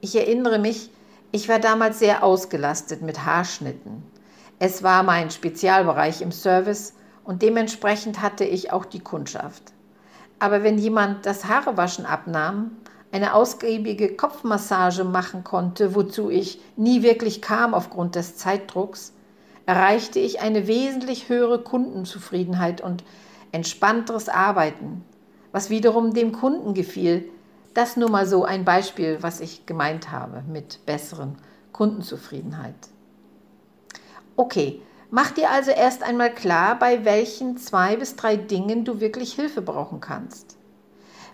Ich 0.00 0.16
erinnere 0.16 0.58
mich, 0.58 0.90
ich 1.32 1.48
war 1.48 1.58
damals 1.58 1.98
sehr 1.98 2.22
ausgelastet 2.22 3.02
mit 3.02 3.26
Haarschnitten. 3.26 4.02
Es 4.58 4.82
war 4.82 5.02
mein 5.02 5.30
Spezialbereich 5.30 6.22
im 6.22 6.32
Service 6.32 6.94
und 7.24 7.42
dementsprechend 7.42 8.22
hatte 8.22 8.44
ich 8.44 8.72
auch 8.72 8.84
die 8.84 9.00
Kundschaft. 9.00 9.72
Aber 10.38 10.62
wenn 10.62 10.78
jemand 10.78 11.26
das 11.26 11.46
Haarewaschen 11.46 12.06
abnahm, 12.06 12.76
eine 13.16 13.32
ausgiebige 13.32 14.14
Kopfmassage 14.14 15.02
machen 15.02 15.42
konnte, 15.42 15.94
wozu 15.94 16.28
ich 16.28 16.60
nie 16.76 17.02
wirklich 17.02 17.40
kam 17.40 17.72
aufgrund 17.72 18.14
des 18.14 18.36
Zeitdrucks, 18.36 19.14
erreichte 19.64 20.18
ich 20.18 20.40
eine 20.40 20.66
wesentlich 20.66 21.30
höhere 21.30 21.62
Kundenzufriedenheit 21.62 22.82
und 22.82 23.04
entspannteres 23.52 24.28
Arbeiten, 24.28 25.02
was 25.50 25.70
wiederum 25.70 26.12
dem 26.12 26.32
Kunden 26.32 26.74
gefiel, 26.74 27.26
das 27.72 27.96
nur 27.96 28.10
mal 28.10 28.26
so 28.26 28.44
ein 28.44 28.66
Beispiel, 28.66 29.18
was 29.22 29.40
ich 29.40 29.64
gemeint 29.64 30.12
habe 30.12 30.42
mit 30.46 30.84
besseren 30.84 31.36
Kundenzufriedenheit. 31.72 32.74
Okay, 34.36 34.82
mach 35.10 35.30
dir 35.30 35.50
also 35.50 35.70
erst 35.70 36.02
einmal 36.02 36.34
klar, 36.34 36.78
bei 36.78 37.06
welchen 37.06 37.56
zwei 37.56 37.96
bis 37.96 38.14
drei 38.16 38.36
Dingen 38.36 38.84
du 38.84 39.00
wirklich 39.00 39.32
Hilfe 39.32 39.62
brauchen 39.62 40.00
kannst. 40.00 40.55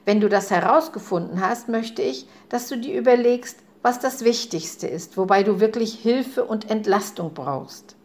Wenn 0.04 0.21
du 0.21 0.28
das 0.28 0.50
herausgefunden 0.50 1.40
hast, 1.40 1.68
möchte 1.68 2.02
ich, 2.02 2.26
dass 2.49 2.68
du 2.68 2.76
dir 2.76 2.99
überlegst, 2.99 3.59
was 3.82 3.99
das 3.99 4.25
Wichtigste 4.25 4.87
ist, 4.87 5.16
wobei 5.16 5.42
du 5.42 5.61
wirklich 5.61 5.94
Hilfe 5.94 6.44
und 6.44 6.71
Entlastung 6.71 7.35
brauchst. 7.35 7.97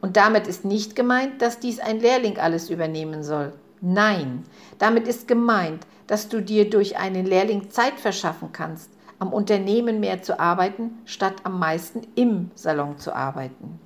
Und 0.00 0.16
damit 0.16 0.46
ist 0.46 0.64
nicht 0.64 0.96
gemeint, 0.96 1.40
dass 1.40 1.60
dies 1.60 1.80
ein 1.80 2.00
Lehrling 2.00 2.38
alles 2.38 2.70
übernehmen 2.70 3.22
soll. 3.22 3.52
Nein, 3.80 4.44
damit 4.78 5.08
ist 5.08 5.28
gemeint, 5.28 5.86
dass 6.06 6.28
du 6.28 6.42
dir 6.42 6.68
durch 6.68 6.98
einen 6.98 7.24
Lehrling 7.24 7.70
Zeit 7.70 7.98
verschaffen 7.98 8.50
kannst, 8.52 8.90
am 9.18 9.32
Unternehmen 9.32 10.00
mehr 10.00 10.22
zu 10.22 10.40
arbeiten, 10.40 10.98
statt 11.04 11.34
am 11.44 11.58
meisten 11.58 12.02
im 12.14 12.50
Salon 12.54 12.98
zu 12.98 13.14
arbeiten. 13.14 13.78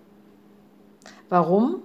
Warum? 1.28 1.82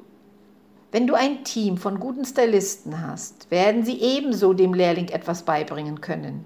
Wenn 0.91 1.07
du 1.07 1.13
ein 1.13 1.43
Team 1.43 1.77
von 1.77 1.99
guten 1.99 2.25
Stylisten 2.25 3.05
hast, 3.05 3.49
werden 3.49 3.85
sie 3.85 4.01
ebenso 4.01 4.53
dem 4.53 4.73
Lehrling 4.73 5.07
etwas 5.07 5.43
beibringen 5.43 6.01
können. 6.01 6.43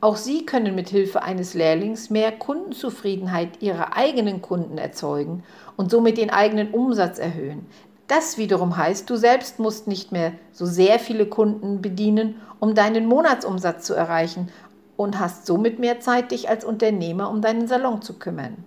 Auch 0.00 0.16
sie 0.16 0.46
können 0.46 0.76
mit 0.76 0.88
Hilfe 0.88 1.22
eines 1.22 1.54
Lehrlings 1.54 2.08
mehr 2.08 2.30
Kundenzufriedenheit 2.30 3.60
ihrer 3.60 3.96
eigenen 3.96 4.40
Kunden 4.40 4.78
erzeugen 4.78 5.42
und 5.76 5.90
somit 5.90 6.16
den 6.16 6.30
eigenen 6.30 6.70
Umsatz 6.70 7.18
erhöhen, 7.18 7.66
das 8.08 8.38
wiederum 8.38 8.76
heißt, 8.76 9.08
du 9.10 9.16
selbst 9.16 9.58
musst 9.58 9.86
nicht 9.86 10.12
mehr 10.12 10.32
so 10.50 10.64
sehr 10.64 10.98
viele 10.98 11.26
Kunden 11.26 11.82
bedienen, 11.82 12.40
um 12.58 12.74
deinen 12.74 13.06
Monatsumsatz 13.06 13.84
zu 13.84 13.94
erreichen 13.94 14.48
und 14.96 15.20
hast 15.20 15.44
somit 15.44 15.78
mehr 15.78 16.00
Zeit, 16.00 16.30
dich 16.30 16.48
als 16.48 16.64
Unternehmer 16.64 17.30
um 17.30 17.42
deinen 17.42 17.68
Salon 17.68 18.00
zu 18.00 18.14
kümmern. 18.14 18.64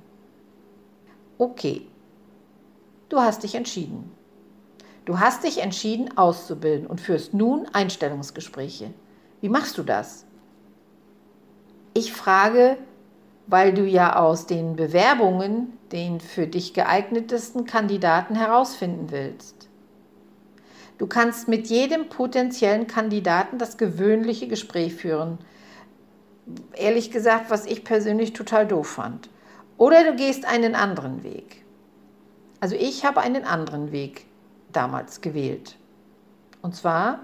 Okay, 1.39 1.87
du 3.09 3.19
hast 3.19 3.41
dich 3.41 3.55
entschieden. 3.55 4.11
Du 5.05 5.19
hast 5.19 5.43
dich 5.43 5.59
entschieden, 5.59 6.15
auszubilden 6.17 6.85
und 6.85 7.01
führst 7.01 7.33
nun 7.33 7.67
Einstellungsgespräche. 7.73 8.93
Wie 9.41 9.49
machst 9.49 9.77
du 9.77 9.83
das? 9.83 10.25
Ich 11.93 12.13
frage, 12.13 12.77
weil 13.47 13.73
du 13.73 13.83
ja 13.83 14.15
aus 14.15 14.45
den 14.45 14.75
Bewerbungen 14.75 15.73
den 15.91 16.21
für 16.21 16.47
dich 16.47 16.73
geeignetesten 16.73 17.65
Kandidaten 17.65 18.35
herausfinden 18.35 19.07
willst. 19.09 19.67
Du 20.97 21.07
kannst 21.07 21.47
mit 21.47 21.67
jedem 21.67 22.07
potenziellen 22.09 22.85
Kandidaten 22.85 23.57
das 23.57 23.77
gewöhnliche 23.77 24.47
Gespräch 24.47 24.93
führen. 24.93 25.39
Ehrlich 26.73 27.11
gesagt, 27.11 27.49
was 27.49 27.65
ich 27.65 27.83
persönlich 27.83 28.33
total 28.33 28.67
doof 28.67 28.87
fand. 28.87 29.29
Oder 29.77 30.03
du 30.03 30.15
gehst 30.15 30.45
einen 30.45 30.75
anderen 30.75 31.23
Weg. 31.23 31.65
Also 32.59 32.75
ich 32.75 33.03
habe 33.03 33.21
einen 33.21 33.43
anderen 33.43 33.91
Weg 33.91 34.27
damals 34.71 35.21
gewählt. 35.21 35.77
Und 36.61 36.75
zwar 36.75 37.19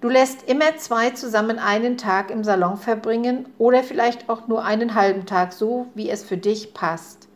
Du 0.00 0.08
lässt 0.08 0.48
immer 0.48 0.76
zwei 0.78 1.10
zusammen 1.10 1.58
einen 1.58 1.98
Tag 1.98 2.30
im 2.30 2.42
Salon 2.42 2.78
verbringen 2.78 3.46
oder 3.58 3.82
vielleicht 3.82 4.30
auch 4.30 4.48
nur 4.48 4.64
einen 4.64 4.94
halben 4.94 5.26
Tag, 5.26 5.52
so 5.52 5.88
wie 5.94 6.08
es 6.08 6.24
für 6.24 6.38
dich 6.38 6.72
passt. 6.72 7.28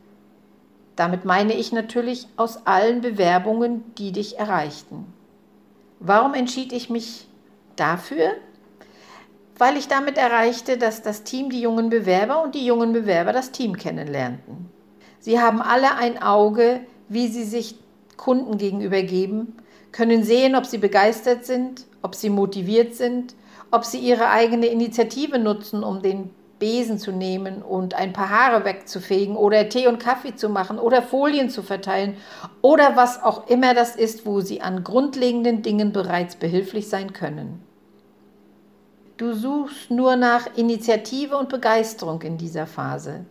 Damit 0.96 1.26
meine 1.26 1.52
ich 1.52 1.72
natürlich 1.72 2.26
aus 2.36 2.66
allen 2.66 3.02
Bewerbungen, 3.02 3.84
die 3.96 4.12
dich 4.12 4.38
erreichten. 4.38 5.12
Warum 6.00 6.32
entschied 6.32 6.72
ich 6.72 6.88
mich 6.88 7.28
dafür? 7.76 8.30
Weil 9.58 9.76
ich 9.76 9.86
damit 9.86 10.16
erreichte, 10.16 10.78
dass 10.78 11.02
das 11.02 11.22
Team 11.22 11.50
die 11.50 11.60
jungen 11.60 11.90
Bewerber 11.90 12.42
und 12.42 12.54
die 12.54 12.64
jungen 12.64 12.94
Bewerber 12.94 13.34
das 13.34 13.50
Team 13.50 13.76
kennenlernten. 13.76 14.70
Sie 15.20 15.38
haben 15.38 15.60
alle 15.60 15.96
ein 15.96 16.22
Auge, 16.22 16.80
wie 17.08 17.28
sie 17.28 17.44
sich 17.44 17.76
Kunden 18.16 18.58
gegenüber 18.58 19.02
geben, 19.02 19.56
können 19.92 20.24
sehen, 20.24 20.56
ob 20.56 20.66
sie 20.66 20.78
begeistert 20.78 21.44
sind 21.44 21.86
ob 22.04 22.14
sie 22.14 22.28
motiviert 22.28 22.94
sind, 22.94 23.34
ob 23.70 23.86
sie 23.86 23.98
ihre 23.98 24.28
eigene 24.28 24.66
Initiative 24.66 25.38
nutzen, 25.38 25.82
um 25.82 26.02
den 26.02 26.28
Besen 26.58 26.98
zu 26.98 27.12
nehmen 27.12 27.62
und 27.62 27.94
ein 27.94 28.12
paar 28.12 28.28
Haare 28.28 28.66
wegzufegen 28.66 29.36
oder 29.36 29.70
Tee 29.70 29.88
und 29.88 29.98
Kaffee 29.98 30.36
zu 30.36 30.50
machen 30.50 30.78
oder 30.78 31.00
Folien 31.00 31.48
zu 31.48 31.62
verteilen 31.62 32.16
oder 32.60 32.94
was 32.94 33.22
auch 33.22 33.48
immer 33.48 33.72
das 33.72 33.96
ist, 33.96 34.26
wo 34.26 34.42
sie 34.42 34.60
an 34.60 34.84
grundlegenden 34.84 35.62
Dingen 35.62 35.92
bereits 35.92 36.36
behilflich 36.36 36.90
sein 36.90 37.14
können. 37.14 37.62
Du 39.16 39.32
suchst 39.32 39.90
nur 39.90 40.16
nach 40.16 40.46
Initiative 40.56 41.38
und 41.38 41.48
Begeisterung 41.48 42.20
in 42.20 42.36
dieser 42.36 42.66
Phase. 42.66 43.24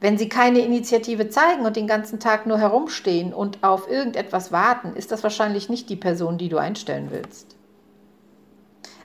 Wenn 0.00 0.16
sie 0.16 0.28
keine 0.28 0.60
Initiative 0.60 1.28
zeigen 1.28 1.66
und 1.66 1.76
den 1.76 1.86
ganzen 1.86 2.20
Tag 2.20 2.46
nur 2.46 2.58
herumstehen 2.58 3.34
und 3.34 3.62
auf 3.62 3.90
irgendetwas 3.90 4.50
warten, 4.50 4.94
ist 4.96 5.12
das 5.12 5.22
wahrscheinlich 5.22 5.68
nicht 5.68 5.90
die 5.90 5.96
Person, 5.96 6.38
die 6.38 6.48
du 6.48 6.56
einstellen 6.56 7.08
willst. 7.10 7.56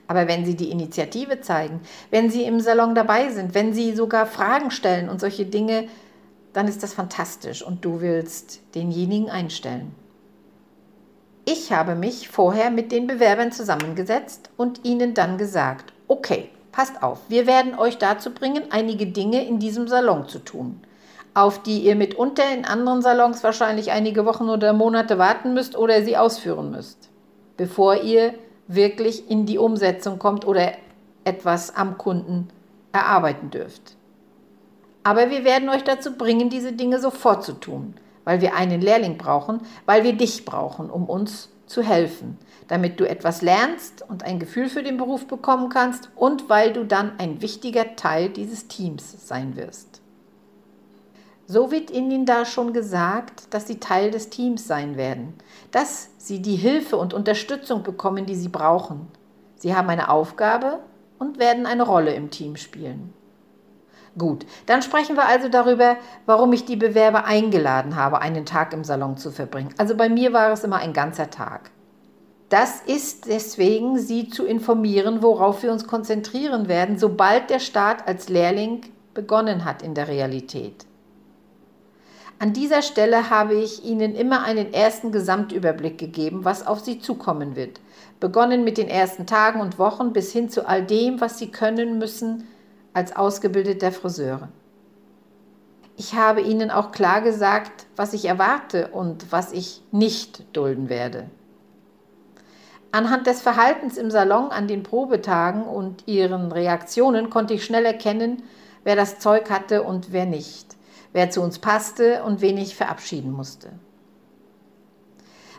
Aber 0.08 0.28
wenn 0.28 0.44
Sie 0.44 0.54
die 0.54 0.70
Initiative 0.70 1.40
zeigen, 1.40 1.80
wenn 2.10 2.30
Sie 2.30 2.44
im 2.44 2.60
Salon 2.60 2.94
dabei 2.94 3.30
sind, 3.30 3.54
wenn 3.54 3.74
Sie 3.74 3.94
sogar 3.94 4.26
Fragen 4.26 4.70
stellen 4.70 5.08
und 5.08 5.20
solche 5.20 5.44
Dinge, 5.44 5.88
dann 6.52 6.68
ist 6.68 6.82
das 6.82 6.94
fantastisch 6.94 7.62
und 7.62 7.84
du 7.84 8.00
willst 8.00 8.60
denjenigen 8.74 9.28
einstellen. 9.28 9.94
Ich 11.44 11.72
habe 11.72 11.94
mich 11.94 12.28
vorher 12.28 12.70
mit 12.70 12.90
den 12.90 13.06
Bewerbern 13.06 13.52
zusammengesetzt 13.52 14.50
und 14.56 14.84
ihnen 14.84 15.14
dann 15.14 15.38
gesagt, 15.38 15.92
okay, 16.08 16.48
passt 16.72 17.02
auf, 17.02 17.20
wir 17.28 17.46
werden 17.46 17.78
euch 17.78 17.98
dazu 17.98 18.32
bringen, 18.32 18.64
einige 18.70 19.06
Dinge 19.06 19.46
in 19.46 19.58
diesem 19.58 19.86
Salon 19.86 20.28
zu 20.28 20.38
tun, 20.38 20.80
auf 21.36 21.62
die 21.62 21.80
ihr 21.80 21.94
mitunter 21.94 22.42
in 22.52 22.64
anderen 22.64 23.02
Salons 23.02 23.44
wahrscheinlich 23.44 23.92
einige 23.92 24.24
Wochen 24.24 24.48
oder 24.48 24.72
Monate 24.72 25.18
warten 25.18 25.54
müsst 25.54 25.76
oder 25.76 26.02
sie 26.02 26.16
ausführen 26.16 26.70
müsst, 26.70 27.10
bevor 27.56 28.02
ihr 28.02 28.34
wirklich 28.66 29.30
in 29.30 29.46
die 29.46 29.58
Umsetzung 29.58 30.18
kommt 30.18 30.46
oder 30.46 30.72
etwas 31.24 31.76
am 31.76 31.98
Kunden 31.98 32.48
erarbeiten 32.92 33.50
dürft. 33.50 33.96
Aber 35.04 35.30
wir 35.30 35.44
werden 35.44 35.68
euch 35.68 35.84
dazu 35.84 36.14
bringen, 36.16 36.50
diese 36.50 36.72
Dinge 36.72 36.98
sofort 36.98 37.44
zu 37.44 37.52
tun 37.52 37.94
weil 38.26 38.40
wir 38.40 38.54
einen 38.56 38.82
Lehrling 38.82 39.16
brauchen, 39.16 39.60
weil 39.86 40.04
wir 40.04 40.12
dich 40.12 40.44
brauchen, 40.44 40.90
um 40.90 41.08
uns 41.08 41.48
zu 41.66 41.80
helfen, 41.80 42.36
damit 42.66 43.00
du 43.00 43.08
etwas 43.08 43.40
lernst 43.40 44.04
und 44.06 44.24
ein 44.24 44.40
Gefühl 44.40 44.68
für 44.68 44.82
den 44.82 44.96
Beruf 44.98 45.26
bekommen 45.26 45.68
kannst 45.68 46.10
und 46.16 46.50
weil 46.50 46.72
du 46.72 46.84
dann 46.84 47.12
ein 47.18 47.40
wichtiger 47.40 47.94
Teil 47.94 48.28
dieses 48.28 48.66
Teams 48.66 49.26
sein 49.26 49.56
wirst. 49.56 49.95
So 51.46 51.70
wird 51.70 51.92
ihnen 51.92 52.26
da 52.26 52.44
schon 52.44 52.72
gesagt, 52.72 53.54
dass 53.54 53.68
sie 53.68 53.78
Teil 53.78 54.10
des 54.10 54.30
Teams 54.30 54.66
sein 54.66 54.96
werden, 54.96 55.34
dass 55.70 56.08
sie 56.18 56.42
die 56.42 56.56
Hilfe 56.56 56.96
und 56.96 57.14
Unterstützung 57.14 57.84
bekommen, 57.84 58.26
die 58.26 58.34
sie 58.34 58.48
brauchen. 58.48 59.06
Sie 59.54 59.74
haben 59.74 59.88
eine 59.88 60.10
Aufgabe 60.10 60.80
und 61.18 61.38
werden 61.38 61.66
eine 61.66 61.84
Rolle 61.84 62.14
im 62.14 62.30
Team 62.30 62.56
spielen. 62.56 63.12
Gut, 64.18 64.46
dann 64.64 64.82
sprechen 64.82 65.14
wir 65.14 65.26
also 65.26 65.48
darüber, 65.48 65.96
warum 66.24 66.52
ich 66.52 66.64
die 66.64 66.76
Bewerber 66.76 67.26
eingeladen 67.26 67.96
habe, 67.96 68.20
einen 68.20 68.46
Tag 68.46 68.72
im 68.72 68.82
Salon 68.82 69.16
zu 69.16 69.30
verbringen. 69.30 69.74
Also 69.76 69.94
bei 69.94 70.08
mir 70.08 70.32
war 70.32 70.50
es 70.52 70.64
immer 70.64 70.78
ein 70.78 70.94
ganzer 70.94 71.30
Tag. 71.30 71.70
Das 72.48 72.80
ist 72.80 73.26
deswegen, 73.26 73.98
Sie 73.98 74.28
zu 74.28 74.46
informieren, 74.46 75.22
worauf 75.22 75.62
wir 75.62 75.70
uns 75.70 75.86
konzentrieren 75.86 76.66
werden, 76.68 76.98
sobald 76.98 77.50
der 77.50 77.58
Start 77.58 78.08
als 78.08 78.28
Lehrling 78.28 78.82
begonnen 79.14 79.64
hat 79.64 79.82
in 79.82 79.94
der 79.94 80.08
Realität. 80.08 80.85
An 82.38 82.52
dieser 82.52 82.82
Stelle 82.82 83.30
habe 83.30 83.54
ich 83.54 83.84
Ihnen 83.84 84.14
immer 84.14 84.42
einen 84.42 84.74
ersten 84.74 85.10
Gesamtüberblick 85.10 85.96
gegeben, 85.96 86.44
was 86.44 86.66
auf 86.66 86.80
Sie 86.80 86.98
zukommen 86.98 87.56
wird. 87.56 87.80
Begonnen 88.20 88.62
mit 88.62 88.76
den 88.76 88.88
ersten 88.88 89.26
Tagen 89.26 89.60
und 89.60 89.78
Wochen 89.78 90.12
bis 90.12 90.32
hin 90.32 90.50
zu 90.50 90.68
all 90.68 90.84
dem, 90.84 91.20
was 91.20 91.38
Sie 91.38 91.50
können 91.50 91.98
müssen, 91.98 92.46
als 92.92 93.16
ausgebildeter 93.16 93.90
Friseur. 93.90 94.48
Ich 95.96 96.14
habe 96.14 96.42
ihnen 96.42 96.70
auch 96.70 96.92
klar 96.92 97.22
gesagt, 97.22 97.86
was 97.96 98.12
ich 98.12 98.26
erwarte 98.26 98.88
und 98.88 99.32
was 99.32 99.52
ich 99.52 99.82
nicht 99.90 100.44
dulden 100.54 100.90
werde. 100.90 101.30
Anhand 102.92 103.26
des 103.26 103.40
Verhaltens 103.40 103.96
im 103.96 104.10
Salon 104.10 104.50
an 104.50 104.68
den 104.68 104.82
Probetagen 104.82 105.62
und 105.62 106.06
ihren 106.06 106.52
Reaktionen 106.52 107.30
konnte 107.30 107.54
ich 107.54 107.64
schnell 107.64 107.86
erkennen, 107.86 108.42
wer 108.84 108.94
das 108.94 109.18
Zeug 109.18 109.50
hatte 109.50 109.82
und 109.82 110.12
wer 110.12 110.26
nicht, 110.26 110.75
wer 111.16 111.30
zu 111.30 111.40
uns 111.40 111.58
passte 111.58 112.22
und 112.24 112.42
wen 112.42 112.58
ich 112.58 112.76
verabschieden 112.76 113.32
musste. 113.32 113.70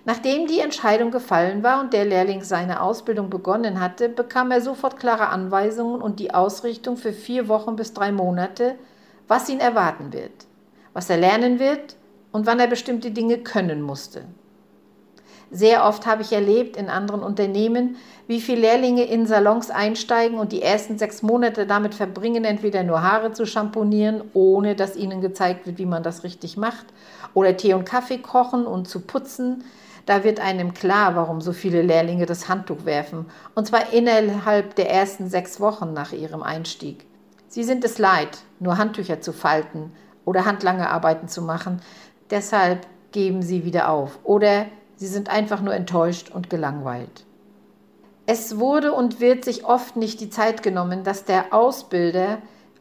Nachdem 0.06 0.46
die 0.46 0.60
Entscheidung 0.60 1.10
gefallen 1.10 1.64
war 1.64 1.82
und 1.82 1.94
der 1.94 2.06
Lehrling 2.06 2.44
seine 2.44 2.80
Ausbildung 2.80 3.32
begonnen 3.32 3.82
hatte, 3.82 4.08
bekam 4.08 4.52
er 4.52 4.62
sofort 4.62 5.00
klare 5.00 5.30
Anweisungen 5.30 6.00
und 6.00 6.20
die 6.20 6.32
Ausrichtung 6.32 6.96
für 6.96 7.12
vier 7.12 7.48
Wochen 7.48 7.76
bis 7.76 7.92
drei 7.92 8.12
Monate, 8.12 8.76
was 9.28 9.50
ihn 9.50 9.60
erwarten 9.60 10.14
wird, 10.14 10.46
was 10.94 11.10
er 11.10 11.18
lernen 11.18 11.58
wird 11.58 11.96
und 12.32 12.46
wann 12.46 12.60
er 12.60 12.68
bestimmte 12.68 13.10
Dinge 13.10 13.40
können 13.40 13.82
musste. 13.82 14.26
Sehr 15.50 15.86
oft 15.86 16.06
habe 16.06 16.24
ich 16.24 16.34
erlebt 16.34 16.75
in 16.75 16.89
anderen 16.89 17.24
Unternehmen, 17.24 17.96
wie 18.27 18.42
viele 18.42 18.62
Lehrlinge 18.62 19.06
in 19.06 19.25
Salons 19.25 19.70
einsteigen 19.70 20.38
und 20.38 20.52
die 20.52 20.62
ersten 20.62 20.98
sechs 20.98 21.22
Monate 21.22 21.65
damit 21.65 21.95
verbringen, 21.95 22.43
entweder 22.43 22.84
nur 22.84 23.02
Haare 23.02 23.32
zu 23.32 23.45
schamponieren, 23.45 24.24
ohne 24.34 24.76
dass 24.76 24.98
ihnen 24.98 25.22
gezeigt 25.22 25.65
wird, 25.65 25.78
wie 25.78 25.86
man 25.86 26.04
das 26.04 26.26
richtig 26.26 26.58
macht, 26.58 26.86
oder 27.34 27.56
Tee 27.56 27.74
und 27.74 27.86
Kaffee 27.86 28.17
kochen 28.17 28.65
und 28.65 28.89
zu 28.89 29.00
putzen, 29.00 29.63
da 30.06 30.24
wird 30.24 30.39
einem 30.41 30.74
klar, 30.74 31.15
warum 31.15 31.39
so 31.39 31.54
viele 31.54 31.82
Lehrlinge 31.82 32.26
das 32.26 32.50
Handtuch 32.50 32.84
werfen, 32.86 33.26
und 33.56 33.67
zwar 33.67 33.93
innerhalb 33.93 34.76
der 34.76 34.89
ersten 34.89 35.30
sechs 35.30 35.62
Wochen 35.62 35.93
nach 35.93 36.12
ihrem 36.12 36.43
Einstieg. 36.43 37.06
Sie 37.48 37.63
sind 37.63 37.86
es 37.86 37.98
leid, 37.98 38.39
nur 38.60 38.78
Handtücher 38.78 39.22
zu 39.22 39.32
falten 39.32 39.91
oder 40.26 40.45
handlange 40.45 40.89
Arbeiten 40.89 41.30
zu 41.30 41.41
machen, 41.41 41.82
deshalb 42.30 42.86
geben 43.13 43.41
sie 43.41 43.63
wieder 43.63 43.89
auf. 43.89 44.19
Oder 44.26 44.65
sie 44.98 45.08
sind 45.08 45.30
einfach 45.30 45.62
nur 45.62 45.74
enttäuscht 45.74 46.30
und 46.30 46.50
gelangweilt. 46.50 47.26
Es 48.26 48.60
wurde 48.60 48.92
und 48.92 49.22
wird 49.22 49.46
sich 49.46 49.64
oft 49.64 49.96
nicht 49.96 50.20
die 50.20 50.30
Zeit 50.30 50.62
genommen, 50.62 51.06
dass 51.06 51.24
der 51.24 51.54
Ausbilder 51.54 52.40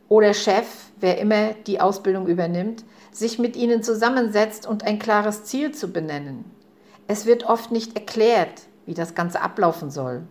oder 0.09 0.35
Chef, 0.35 0.67
wer 0.99 1.19
immer 1.19 1.53
die 1.53 1.81
Ausbildung 1.81 2.27
übernimmt, 2.27 2.85
sich 3.13 3.39
mit 3.39 3.55
ihnen 3.55 3.83
zusammensetzt 3.83 4.67
und 4.67 4.85
ein 4.85 4.99
klares 4.99 5.45
Ziel 5.45 5.73
zu 5.73 5.93
benennen. 5.93 6.45
Es 7.07 7.27
wird 7.27 7.45
oft 7.45 7.71
nicht 7.71 7.97
erklärt, 7.97 8.63
wie 8.87 8.95
das 8.95 9.15
Ganze 9.15 9.41
ablaufen 9.41 9.91
soll. 9.91 10.23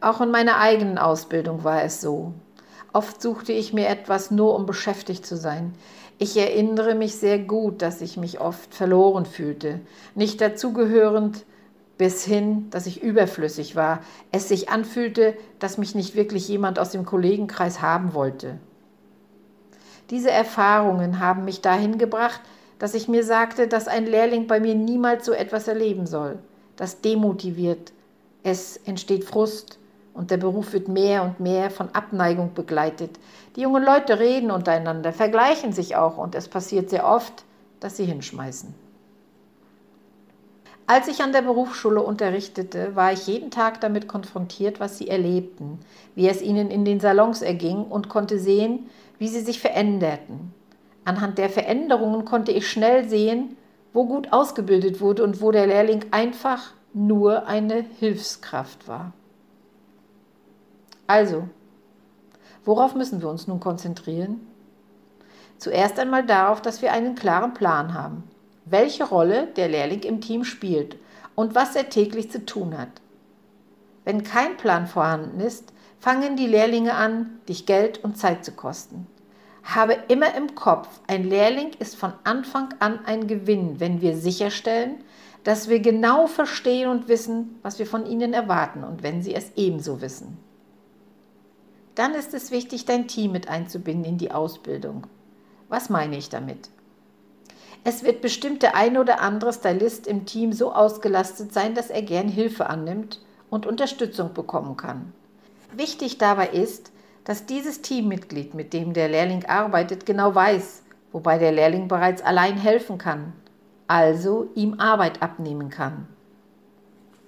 Auch 0.00 0.20
in 0.20 0.30
meiner 0.30 0.58
eigenen 0.58 0.98
Ausbildung 0.98 1.64
war 1.64 1.82
es 1.82 2.02
so. 2.02 2.34
Oft 2.92 3.22
suchte 3.22 3.52
ich 3.52 3.72
mir 3.72 3.88
etwas 3.88 4.30
nur, 4.30 4.54
um 4.54 4.66
beschäftigt 4.66 5.24
zu 5.24 5.36
sein. 5.36 5.74
Ich 6.18 6.36
erinnere 6.36 6.94
mich 6.94 7.16
sehr 7.16 7.38
gut, 7.38 7.82
dass 7.82 8.00
ich 8.00 8.16
mich 8.16 8.40
oft 8.40 8.74
verloren 8.74 9.26
fühlte, 9.26 9.80
nicht 10.14 10.40
dazugehörend 10.40 11.44
bis 11.98 12.24
hin, 12.24 12.68
dass 12.70 12.86
ich 12.86 13.02
überflüssig 13.02 13.76
war, 13.76 14.00
es 14.32 14.48
sich 14.48 14.68
anfühlte, 14.68 15.36
dass 15.58 15.78
mich 15.78 15.94
nicht 15.94 16.14
wirklich 16.14 16.48
jemand 16.48 16.78
aus 16.78 16.90
dem 16.90 17.04
Kollegenkreis 17.04 17.82
haben 17.82 18.14
wollte. 18.14 18.58
Diese 20.10 20.30
Erfahrungen 20.30 21.18
haben 21.18 21.44
mich 21.44 21.60
dahin 21.60 21.98
gebracht, 21.98 22.40
dass 22.78 22.94
ich 22.94 23.08
mir 23.08 23.24
sagte, 23.24 23.68
dass 23.68 23.88
ein 23.88 24.06
Lehrling 24.06 24.46
bei 24.46 24.60
mir 24.60 24.74
niemals 24.74 25.24
so 25.24 25.32
etwas 25.32 25.68
erleben 25.68 26.06
soll. 26.06 26.38
Das 26.76 27.00
demotiviert. 27.00 27.92
Es 28.42 28.76
entsteht 28.76 29.24
Frust 29.24 29.78
und 30.14 30.30
der 30.30 30.36
Beruf 30.36 30.72
wird 30.72 30.88
mehr 30.88 31.22
und 31.24 31.40
mehr 31.40 31.70
von 31.70 31.90
Abneigung 31.92 32.54
begleitet. 32.54 33.18
Die 33.56 33.62
jungen 33.62 33.84
Leute 33.84 34.18
reden 34.18 34.50
untereinander, 34.50 35.12
vergleichen 35.12 35.72
sich 35.72 35.96
auch 35.96 36.16
und 36.16 36.34
es 36.34 36.48
passiert 36.48 36.88
sehr 36.88 37.06
oft, 37.06 37.44
dass 37.80 37.96
sie 37.96 38.04
hinschmeißen. 38.04 38.74
Als 40.86 41.08
ich 41.08 41.22
an 41.22 41.32
der 41.32 41.42
Berufsschule 41.42 42.02
unterrichtete, 42.02 42.94
war 42.94 43.12
ich 43.12 43.26
jeden 43.26 43.50
Tag 43.50 43.80
damit 43.80 44.06
konfrontiert, 44.06 44.80
was 44.80 44.98
sie 44.98 45.08
erlebten, 45.08 45.78
wie 46.14 46.28
es 46.28 46.42
ihnen 46.42 46.70
in 46.70 46.84
den 46.84 47.00
Salons 47.00 47.40
erging 47.42 47.84
und 47.84 48.10
konnte 48.10 48.38
sehen, 48.38 48.90
wie 49.18 49.28
sie 49.28 49.40
sich 49.40 49.60
veränderten. 49.60 50.52
Anhand 51.06 51.38
der 51.38 51.48
Veränderungen 51.48 52.24
konnte 52.24 52.52
ich 52.52 52.68
schnell 52.68 53.08
sehen, 53.08 53.56
wo 53.94 54.04
gut 54.06 54.32
ausgebildet 54.32 55.00
wurde 55.00 55.24
und 55.24 55.40
wo 55.40 55.52
der 55.52 55.66
Lehrling 55.66 56.04
einfach 56.10 56.72
nur 56.92 57.46
eine 57.46 57.84
Hilfskraft 57.98 58.86
war. 58.86 59.12
Also, 61.06 61.48
worauf 62.64 62.94
müssen 62.94 63.20
wir 63.20 63.28
uns 63.28 63.46
nun 63.46 63.60
konzentrieren? 63.60 64.46
Zuerst 65.58 65.98
einmal 65.98 66.24
darauf, 66.24 66.62
dass 66.62 66.82
wir 66.82 66.92
einen 66.92 67.14
klaren 67.14 67.54
Plan 67.54 67.94
haben, 67.94 68.24
welche 68.64 69.04
Rolle 69.04 69.46
der 69.56 69.68
Lehrling 69.68 70.02
im 70.02 70.20
Team 70.20 70.44
spielt 70.44 70.96
und 71.34 71.54
was 71.54 71.76
er 71.76 71.88
täglich 71.88 72.30
zu 72.30 72.44
tun 72.44 72.76
hat. 72.76 72.88
Wenn 74.04 74.22
kein 74.22 74.56
Plan 74.56 74.86
vorhanden 74.86 75.40
ist, 75.40 75.72
fangen 75.98 76.36
die 76.36 76.46
Lehrlinge 76.46 76.94
an, 76.94 77.38
dich 77.48 77.66
Geld 77.66 78.02
und 78.04 78.18
Zeit 78.18 78.44
zu 78.44 78.52
kosten. 78.52 79.06
Habe 79.62 79.96
immer 80.08 80.34
im 80.34 80.54
Kopf, 80.54 80.88
ein 81.06 81.24
Lehrling 81.24 81.70
ist 81.78 81.96
von 81.96 82.12
Anfang 82.24 82.74
an 82.80 83.00
ein 83.06 83.26
Gewinn, 83.26 83.80
wenn 83.80 84.02
wir 84.02 84.14
sicherstellen, 84.16 85.02
dass 85.44 85.68
wir 85.68 85.80
genau 85.80 86.26
verstehen 86.26 86.90
und 86.90 87.08
wissen, 87.08 87.58
was 87.62 87.78
wir 87.78 87.86
von 87.86 88.04
ihnen 88.04 88.34
erwarten 88.34 88.84
und 88.84 89.02
wenn 89.02 89.22
sie 89.22 89.34
es 89.34 89.52
ebenso 89.56 90.02
wissen. 90.02 90.36
Dann 91.94 92.14
ist 92.14 92.34
es 92.34 92.50
wichtig, 92.50 92.84
dein 92.84 93.06
Team 93.06 93.32
mit 93.32 93.48
einzubinden 93.48 94.04
in 94.04 94.18
die 94.18 94.32
Ausbildung. 94.32 95.06
Was 95.68 95.90
meine 95.90 96.16
ich 96.16 96.28
damit? 96.28 96.70
Es 97.84 98.02
wird 98.02 98.22
bestimmt 98.22 98.62
der 98.62 98.74
ein 98.74 98.96
oder 98.96 99.20
andere 99.20 99.52
Stylist 99.52 100.06
im 100.06 100.24
Team 100.24 100.52
so 100.52 100.72
ausgelastet 100.72 101.52
sein, 101.52 101.74
dass 101.74 101.90
er 101.90 102.02
gern 102.02 102.28
Hilfe 102.28 102.66
annimmt 102.66 103.20
und 103.50 103.66
Unterstützung 103.66 104.32
bekommen 104.32 104.76
kann. 104.76 105.12
Wichtig 105.76 106.18
dabei 106.18 106.48
ist, 106.48 106.92
dass 107.24 107.46
dieses 107.46 107.82
Teammitglied, 107.82 108.54
mit 108.54 108.72
dem 108.72 108.94
der 108.94 109.08
Lehrling 109.08 109.44
arbeitet, 109.44 110.06
genau 110.06 110.34
weiß, 110.34 110.82
wobei 111.12 111.38
der 111.38 111.52
Lehrling 111.52 111.88
bereits 111.88 112.22
allein 112.22 112.56
helfen 112.56 112.96
kann, 112.96 113.34
also 113.86 114.48
ihm 114.54 114.80
Arbeit 114.80 115.22
abnehmen 115.22 115.68
kann. 115.68 116.08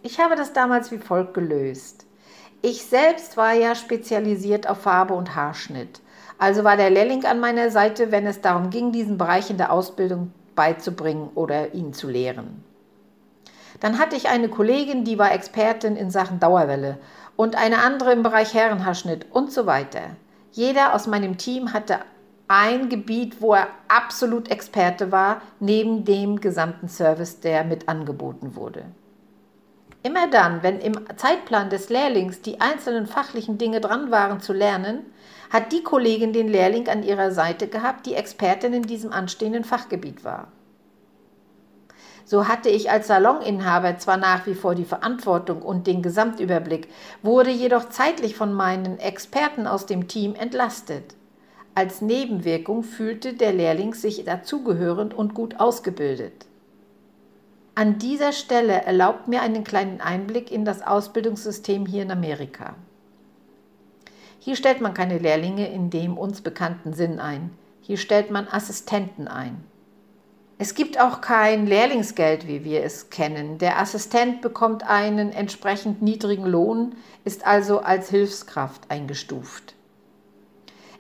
Ich 0.03 0.21
habe 0.21 0.37
das 0.37 0.53
damals 0.53 0.91
wie 0.91 0.99
folgt 0.99 1.35
gelöst. 1.35 2.06
Ich 2.69 2.83
selbst 2.83 3.37
war 3.37 3.53
ja 3.53 3.77
spezialisiert 3.77 4.69
auf 4.69 4.79
Farbe 4.79 5.15
und 5.15 5.37
Haarschnitt. 5.37 6.01
Also 6.37 6.65
war 6.65 6.77
der 6.77 6.91
Lehrling 6.91 7.25
an 7.25 7.39
meiner 7.39 7.71
Seite, 7.71 8.11
wenn 8.11 8.27
es 8.27 8.41
darum 8.41 8.71
ging, 8.71 8.91
diesen 8.91 9.19
Bereich 9.19 9.51
in 9.51 9.57
der 9.57 9.71
Ausbildung 9.71 10.33
beizubringen 10.57 11.31
oder 11.37 11.75
ihn 11.75 11.93
zu 11.93 12.09
lehren. 12.09 12.65
Dann 13.79 14.01
hatte 14.01 14.17
ich 14.17 14.29
eine 14.29 14.49
Kollegin, 14.49 15.05
die 15.05 15.17
war 15.17 15.31
Expertin 15.31 15.95
in 15.95 16.11
Sachen 16.11 16.41
Dauerwelle 16.41 16.99
und 17.37 17.55
eine 17.55 17.85
andere 17.85 18.11
im 18.11 18.25
Bereich 18.25 18.53
Herrenhaarschnitt 18.53 19.27
und 19.31 19.53
so 19.53 19.67
weiter. 19.67 20.17
Jeder 20.51 20.93
aus 20.93 21.07
meinem 21.07 21.39
Team 21.39 21.73
hatte 21.73 22.01
ein 22.49 22.89
Gebiet, 22.89 23.41
wo 23.41 23.55
er 23.55 23.69
absolut 23.87 24.51
Experte 24.51 25.13
war, 25.13 25.41
neben 25.61 26.05
dem 26.05 26.41
gesamten 26.41 26.89
Service, 26.89 27.39
der 27.39 27.63
mit 27.63 27.89
angeboten 27.89 28.57
wurde. 28.57 28.87
Immer 30.07 30.29
dann, 30.29 30.63
wenn 30.63 30.79
im 30.79 30.95
Zeitplan 31.17 31.69
des 31.69 31.89
Lehrlings 31.89 32.41
die 32.41 32.61
einzelnen 32.61 33.09
fachlichen 33.09 33.59
Dinge 33.59 33.81
dran 33.81 34.13
waren 34.13 34.41
zu 34.41 34.53
lernen, 34.53 35.01
hat 35.51 35.73
die 35.73 35.83
Kollegin 35.83 36.33
den 36.33 36.47
Lehrling 36.47 36.89
an 36.89 37.03
ihrer 37.03 37.33
Seite 37.33 37.67
gehabt, 37.67 38.07
die 38.07 38.15
Expertin 38.15 38.73
in 38.73 38.85
diesem 38.85 39.13
anstehenden 39.13 39.65
Fachgebiet 39.65 40.23
war. 40.23 40.47
So 42.25 42.47
hatte 42.47 42.69
ich 42.69 42.89
als 42.89 43.09
Saloninhaber 43.09 43.99
zwar 43.99 44.17
nach 44.17 44.47
wie 44.47 44.55
vor 44.55 44.77
die 44.77 44.85
Verantwortung 44.85 45.61
und 45.61 45.89
den 45.89 46.03
Gesamtüberblick, 46.03 46.87
wurde 47.25 47.51
jedoch 47.51 47.89
zeitlich 47.89 48.37
von 48.37 48.55
meinen 48.55 49.01
Experten 49.01 49.67
aus 49.67 49.87
dem 49.87 50.07
Team 50.07 50.37
entlastet. 50.37 51.17
Als 51.75 52.01
Nebenwirkung 52.01 52.85
fühlte 52.85 53.33
der 53.33 53.53
Lehrling 53.53 53.93
sich 53.93 54.25
dazugehörend 54.25 55.15
und 55.15 55.35
gut 55.35 55.59
ausgebildet. 55.59 56.47
An 57.79 57.99
dieser 57.99 58.33
Stelle 58.33 58.73
erlaubt 58.87 59.29
mir 59.29 59.43
einen 59.43 59.63
kleinen 59.63 60.01
Einblick 60.01 60.51
in 60.51 60.65
das 60.65 60.81
Ausbildungssystem 60.81 61.85
hier 61.85 62.05
in 62.05 62.11
Amerika. 62.11 62.75
Hier 64.39 64.57
stellt 64.57 64.81
man 64.81 64.95
keine 64.95 65.19
Lehrlinge 65.19 65.71
in 65.71 65.91
dem 65.91 66.17
uns 66.17 66.41
bekannten 66.41 66.95
Sinn 66.95 67.21
ein. 67.21 67.51
Hier 67.83 67.99
stellt 67.99 68.31
man 68.31 68.49
Assistenten 68.49 69.29
ein. 69.29 69.63
Es 70.57 70.75
gibt 70.75 70.99
auch 70.99 71.21
kein 71.21 71.67
Lehrlingsgeld, 71.67 72.49
wie 72.49 72.65
wir 72.65 72.83
es 72.83 73.11
kennen. 73.11 73.59
Der 73.59 73.79
Assistent 73.79 74.41
bekommt 74.41 74.89
einen 74.89 75.31
entsprechend 75.31 76.01
niedrigen 76.01 76.47
Lohn, 76.47 76.95
ist 77.27 77.47
also 77.47 77.81
als 77.81 78.09
Hilfskraft 78.09 78.91
eingestuft. 78.91 79.75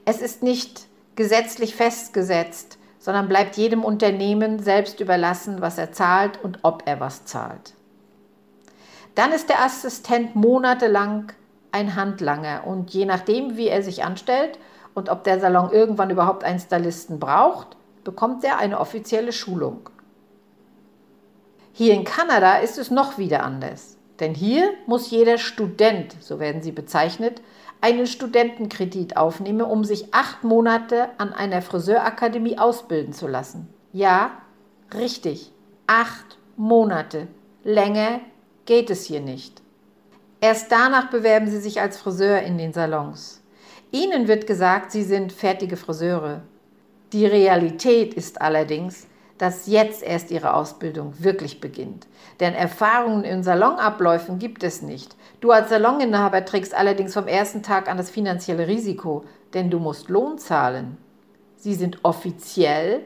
Es 0.04 0.20
ist 0.20 0.42
nicht 0.42 0.88
gesetzlich 1.14 1.74
festgesetzt, 1.74 2.76
sondern 3.07 3.29
bleibt 3.29 3.57
jedem 3.57 3.85
Unternehmen 3.85 4.59
selbst 4.59 4.99
überlassen, 4.99 5.61
was 5.61 5.79
er 5.79 5.92
zahlt 5.92 6.42
und 6.42 6.59
ob 6.62 6.83
er 6.87 6.99
was 6.99 7.25
zahlt. 7.25 7.75
Dann 9.14 9.31
ist 9.31 9.49
der 9.49 9.62
Assistent 9.62 10.35
monatelang 10.35 11.31
ein 11.71 11.95
Handlanger 11.95 12.66
und 12.66 12.90
je 12.90 13.05
nachdem, 13.05 13.57
wie 13.57 13.69
er 13.69 13.85
sich 13.85 14.03
anstellt 14.03 14.59
und 14.95 15.09
ob 15.09 15.23
der 15.23 15.38
Salon 15.38 15.71
irgendwann 15.71 16.11
überhaupt 16.11 16.42
einen 16.42 16.59
Stylisten 16.59 17.21
braucht, 17.21 17.77
bekommt 18.03 18.42
er 18.42 18.59
eine 18.59 18.81
offizielle 18.81 19.31
Schulung. 19.31 19.88
Hier 21.73 21.95
in 21.95 22.03
Kanada 22.03 22.57
ist 22.57 22.77
es 22.77 22.90
noch 22.90 23.19
wieder 23.19 23.45
anders, 23.45 23.99
denn 24.19 24.35
hier 24.35 24.69
muss 24.87 25.12
jeder 25.12 25.38
Student, 25.38 26.16
so 26.19 26.40
werden 26.40 26.61
sie 26.61 26.73
bezeichnet, 26.73 27.40
einen 27.87 28.09
Studentenkredit 28.09 29.16
aufnehme, 29.16 29.64
um 29.64 29.85
sich 29.85 30.12
acht 30.12 30.42
Monate 30.42 31.09
an 31.18 31.33
einer 31.33 31.62
Friseurakademie 31.62 32.59
ausbilden 32.59 33.12
zu 33.12 33.29
lassen. 33.29 33.68
Ja, 33.92 34.33
richtig, 34.92 35.53
acht 35.87 36.37
Monate. 36.57 37.29
Länger 37.62 38.18
geht 38.64 38.90
es 38.90 39.05
hier 39.05 39.20
nicht. 39.20 39.62
Erst 40.40 40.72
danach 40.72 41.11
bewerben 41.11 41.46
Sie 41.46 41.61
sich 41.61 41.81
als 41.81 41.96
Friseur 41.96 42.42
in 42.42 42.59
den 42.59 42.72
Salons. 42.72 43.40
Ihnen 43.92 44.27
wird 44.27 44.49
gesagt, 44.49 44.90
Sie 44.90 45.05
sind 45.05 45.33
fertige 45.33 45.77
Friseure. 45.77 46.42
Die 47.12 47.25
Realität 47.25 48.14
ist 48.14 48.42
allerdings, 48.42 49.07
dass 49.38 49.66
jetzt 49.66 50.03
erst 50.03 50.31
ihre 50.31 50.55
Ausbildung 50.55 51.14
wirklich 51.18 51.61
beginnt. 51.61 52.07
Denn 52.40 52.55
Erfahrungen 52.55 53.25
in 53.25 53.42
Salonabläufen 53.42 54.38
gibt 54.38 54.62
es 54.62 54.83
nicht. 54.83 55.16
Du 55.40 55.51
als 55.51 55.68
Saloninhaber 55.68 56.44
trägst 56.44 56.75
allerdings 56.75 57.14
vom 57.14 57.27
ersten 57.27 57.62
Tag 57.62 57.88
an 57.88 57.96
das 57.96 58.11
finanzielle 58.11 58.66
Risiko, 58.66 59.25
denn 59.55 59.70
du 59.70 59.79
musst 59.79 60.09
Lohn 60.09 60.38
zahlen. 60.38 60.96
Sie 61.57 61.75
sind 61.75 61.99
offiziell 62.03 63.05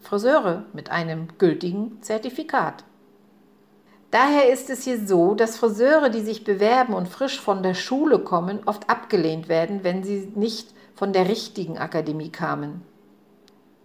Friseure 0.00 0.64
mit 0.72 0.90
einem 0.90 1.28
gültigen 1.38 2.00
Zertifikat. 2.02 2.84
Daher 4.10 4.50
ist 4.50 4.70
es 4.70 4.84
hier 4.84 5.06
so, 5.06 5.34
dass 5.34 5.58
Friseure, 5.58 6.08
die 6.08 6.22
sich 6.22 6.44
bewerben 6.44 6.94
und 6.94 7.08
frisch 7.08 7.40
von 7.40 7.62
der 7.62 7.74
Schule 7.74 8.20
kommen, 8.20 8.60
oft 8.64 8.88
abgelehnt 8.88 9.50
werden, 9.50 9.84
wenn 9.84 10.02
sie 10.02 10.32
nicht 10.34 10.72
von 10.94 11.12
der 11.12 11.28
richtigen 11.28 11.76
Akademie 11.76 12.30
kamen. 12.30 12.82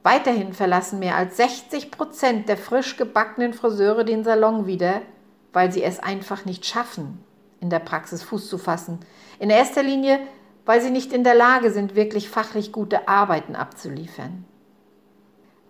Weiterhin 0.04 0.54
verlassen 0.54 1.00
mehr 1.00 1.16
als 1.16 1.38
60 1.38 1.90
Prozent 1.90 2.50
der 2.50 2.58
frisch 2.58 2.98
gebackenen 2.98 3.54
Friseure 3.54 4.04
den 4.04 4.26
Salon 4.26 4.68
wieder, 4.68 5.02
weil 5.54 5.72
sie 5.72 5.82
es 5.82 6.00
einfach 6.00 6.44
nicht 6.44 6.66
schaffen, 6.66 7.24
in 7.62 7.70
der 7.70 7.80
Praxis 7.80 8.22
Fuß 8.22 8.50
zu 8.50 8.58
fassen. 8.58 9.00
In 9.40 9.50
erster 9.50 9.82
Linie, 9.82 10.20
weil 10.66 10.82
sie 10.82 10.92
nicht 10.92 11.14
in 11.14 11.24
der 11.24 11.36
Lage 11.36 11.72
sind, 11.72 11.96
wirklich 11.96 12.30
fachlich 12.30 12.74
gute 12.74 13.08
Arbeiten 13.08 13.56
abzuliefern. 13.56 14.46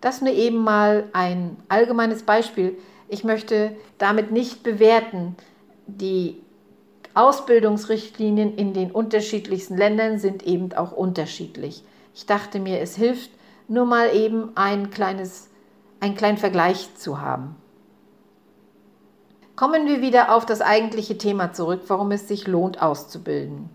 Das 0.00 0.20
nur 0.20 0.32
eben 0.32 0.58
mal 0.58 1.04
ein 1.12 1.56
allgemeines 1.68 2.24
Beispiel. 2.24 2.76
Ich 3.08 3.24
möchte 3.24 3.76
damit 3.98 4.32
nicht 4.32 4.62
bewerten. 4.64 5.36
Die 5.86 6.42
Ausbildungsrichtlinien 7.14 8.56
in 8.56 8.74
den 8.74 8.90
unterschiedlichsten 8.90 9.76
Ländern 9.76 10.18
sind 10.18 10.42
eben 10.42 10.72
auch 10.72 10.92
unterschiedlich. 10.92 11.84
Ich 12.14 12.26
dachte 12.26 12.58
mir, 12.58 12.80
es 12.80 12.96
hilft, 12.96 13.30
nur 13.68 13.86
mal 13.86 14.14
eben 14.14 14.50
ein 14.56 14.90
kleines, 14.90 15.48
einen 16.00 16.14
kleinen 16.14 16.38
Vergleich 16.38 16.94
zu 16.96 17.20
haben. 17.20 17.56
Kommen 19.56 19.86
wir 19.86 20.00
wieder 20.00 20.34
auf 20.34 20.46
das 20.46 20.60
eigentliche 20.60 21.16
Thema 21.16 21.52
zurück, 21.52 21.82
warum 21.86 22.10
es 22.10 22.26
sich 22.26 22.46
lohnt 22.46 22.82
auszubilden. 22.82 23.70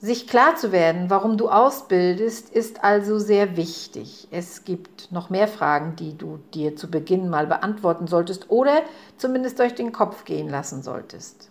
Sich 0.00 0.28
klar 0.28 0.54
zu 0.54 0.70
werden, 0.70 1.10
warum 1.10 1.36
du 1.36 1.48
ausbildest, 1.48 2.50
ist 2.50 2.84
also 2.84 3.18
sehr 3.18 3.56
wichtig. 3.56 4.28
Es 4.30 4.64
gibt 4.64 5.10
noch 5.10 5.28
mehr 5.28 5.48
Fragen, 5.48 5.96
die 5.96 6.16
du 6.16 6.38
dir 6.54 6.76
zu 6.76 6.88
Beginn 6.88 7.28
mal 7.28 7.48
beantworten 7.48 8.06
solltest 8.06 8.48
oder 8.48 8.82
zumindest 9.16 9.58
durch 9.58 9.74
den 9.74 9.90
Kopf 9.90 10.24
gehen 10.24 10.48
lassen 10.48 10.82
solltest. 10.82 11.50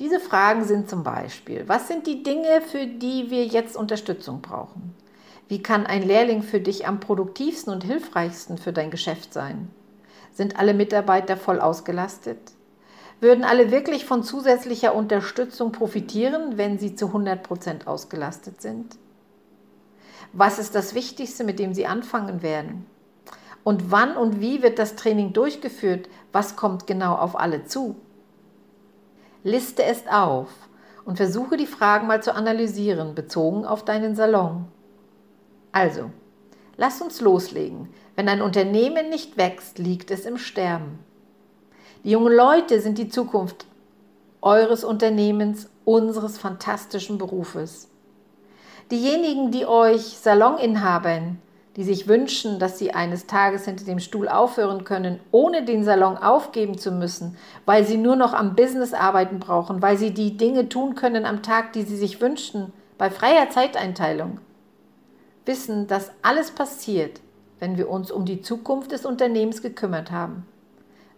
Diese 0.00 0.20
Fragen 0.20 0.64
sind 0.64 0.90
zum 0.90 1.02
Beispiel, 1.02 1.64
was 1.66 1.88
sind 1.88 2.06
die 2.06 2.22
Dinge, 2.22 2.60
für 2.60 2.86
die 2.86 3.30
wir 3.30 3.46
jetzt 3.46 3.74
Unterstützung 3.74 4.42
brauchen? 4.42 4.94
Wie 5.52 5.62
kann 5.62 5.84
ein 5.84 6.02
Lehrling 6.02 6.42
für 6.42 6.60
dich 6.60 6.86
am 6.86 6.98
produktivsten 6.98 7.74
und 7.74 7.84
hilfreichsten 7.84 8.56
für 8.56 8.72
dein 8.72 8.90
Geschäft 8.90 9.34
sein? 9.34 9.70
Sind 10.32 10.58
alle 10.58 10.72
Mitarbeiter 10.72 11.36
voll 11.36 11.60
ausgelastet? 11.60 12.38
Würden 13.20 13.44
alle 13.44 13.70
wirklich 13.70 14.06
von 14.06 14.22
zusätzlicher 14.22 14.94
Unterstützung 14.94 15.70
profitieren, 15.70 16.56
wenn 16.56 16.78
sie 16.78 16.94
zu 16.94 17.08
100 17.08 17.42
Prozent 17.42 17.86
ausgelastet 17.86 18.62
sind? 18.62 18.96
Was 20.32 20.58
ist 20.58 20.74
das 20.74 20.94
Wichtigste, 20.94 21.44
mit 21.44 21.58
dem 21.58 21.74
sie 21.74 21.84
anfangen 21.84 22.40
werden? 22.40 22.86
Und 23.62 23.90
wann 23.90 24.16
und 24.16 24.40
wie 24.40 24.62
wird 24.62 24.78
das 24.78 24.96
Training 24.96 25.34
durchgeführt? 25.34 26.08
Was 26.32 26.56
kommt 26.56 26.86
genau 26.86 27.14
auf 27.14 27.38
alle 27.38 27.66
zu? 27.66 27.96
Liste 29.44 29.84
es 29.84 30.06
auf 30.10 30.48
und 31.04 31.18
versuche 31.18 31.58
die 31.58 31.66
Fragen 31.66 32.06
mal 32.06 32.22
zu 32.22 32.34
analysieren, 32.34 33.14
bezogen 33.14 33.66
auf 33.66 33.84
deinen 33.84 34.16
Salon. 34.16 34.64
Also, 35.72 36.10
lasst 36.76 37.00
uns 37.02 37.20
loslegen. 37.20 37.88
Wenn 38.14 38.28
ein 38.28 38.42
Unternehmen 38.42 39.08
nicht 39.08 39.38
wächst, 39.38 39.78
liegt 39.78 40.10
es 40.10 40.26
im 40.26 40.36
Sterben. 40.36 40.98
Die 42.04 42.10
jungen 42.10 42.32
Leute 42.32 42.80
sind 42.80 42.98
die 42.98 43.08
Zukunft 43.08 43.66
eures 44.42 44.84
Unternehmens, 44.84 45.70
unseres 45.84 46.36
fantastischen 46.36 47.16
Berufes. 47.16 47.88
Diejenigen, 48.90 49.50
die 49.50 49.66
euch 49.66 50.02
Saloninhabern, 50.18 51.38
die 51.76 51.84
sich 51.84 52.06
wünschen, 52.06 52.58
dass 52.58 52.78
sie 52.78 52.92
eines 52.92 53.26
Tages 53.26 53.64
hinter 53.64 53.84
dem 53.84 53.98
Stuhl 53.98 54.28
aufhören 54.28 54.84
können, 54.84 55.20
ohne 55.30 55.64
den 55.64 55.84
Salon 55.84 56.18
aufgeben 56.18 56.76
zu 56.76 56.92
müssen, 56.92 57.36
weil 57.64 57.86
sie 57.86 57.96
nur 57.96 58.16
noch 58.16 58.34
am 58.34 58.54
Business 58.54 58.92
arbeiten 58.92 59.38
brauchen, 59.38 59.80
weil 59.80 59.96
sie 59.96 60.12
die 60.12 60.36
Dinge 60.36 60.68
tun 60.68 60.94
können 60.94 61.24
am 61.24 61.42
Tag, 61.42 61.72
die 61.72 61.82
sie 61.82 61.96
sich 61.96 62.20
wünschen, 62.20 62.72
bei 62.98 63.08
freier 63.10 63.48
Zeiteinteilung 63.48 64.38
wissen, 65.44 65.86
dass 65.86 66.10
alles 66.22 66.50
passiert, 66.50 67.20
wenn 67.58 67.76
wir 67.76 67.88
uns 67.88 68.10
um 68.10 68.24
die 68.24 68.42
Zukunft 68.42 68.92
des 68.92 69.04
Unternehmens 69.04 69.62
gekümmert 69.62 70.10
haben. 70.10 70.46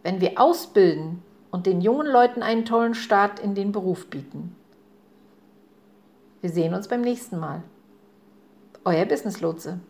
Wenn 0.03 0.21
wir 0.21 0.41
ausbilden 0.41 1.23
und 1.51 1.67
den 1.67 1.81
jungen 1.81 2.07
Leuten 2.07 2.43
einen 2.43 2.65
tollen 2.65 2.95
Start 2.95 3.39
in 3.39 3.55
den 3.55 3.73
Beruf 3.73 4.07
bieten. 4.09 4.55
Wir 6.41 6.51
sehen 6.51 6.75
uns 6.75 6.89
beim 6.89 7.01
nächsten 7.01 7.39
Mal. 7.39 7.63
Euer 8.85 9.07
Business 9.07 9.41
Lotse. 9.41 9.81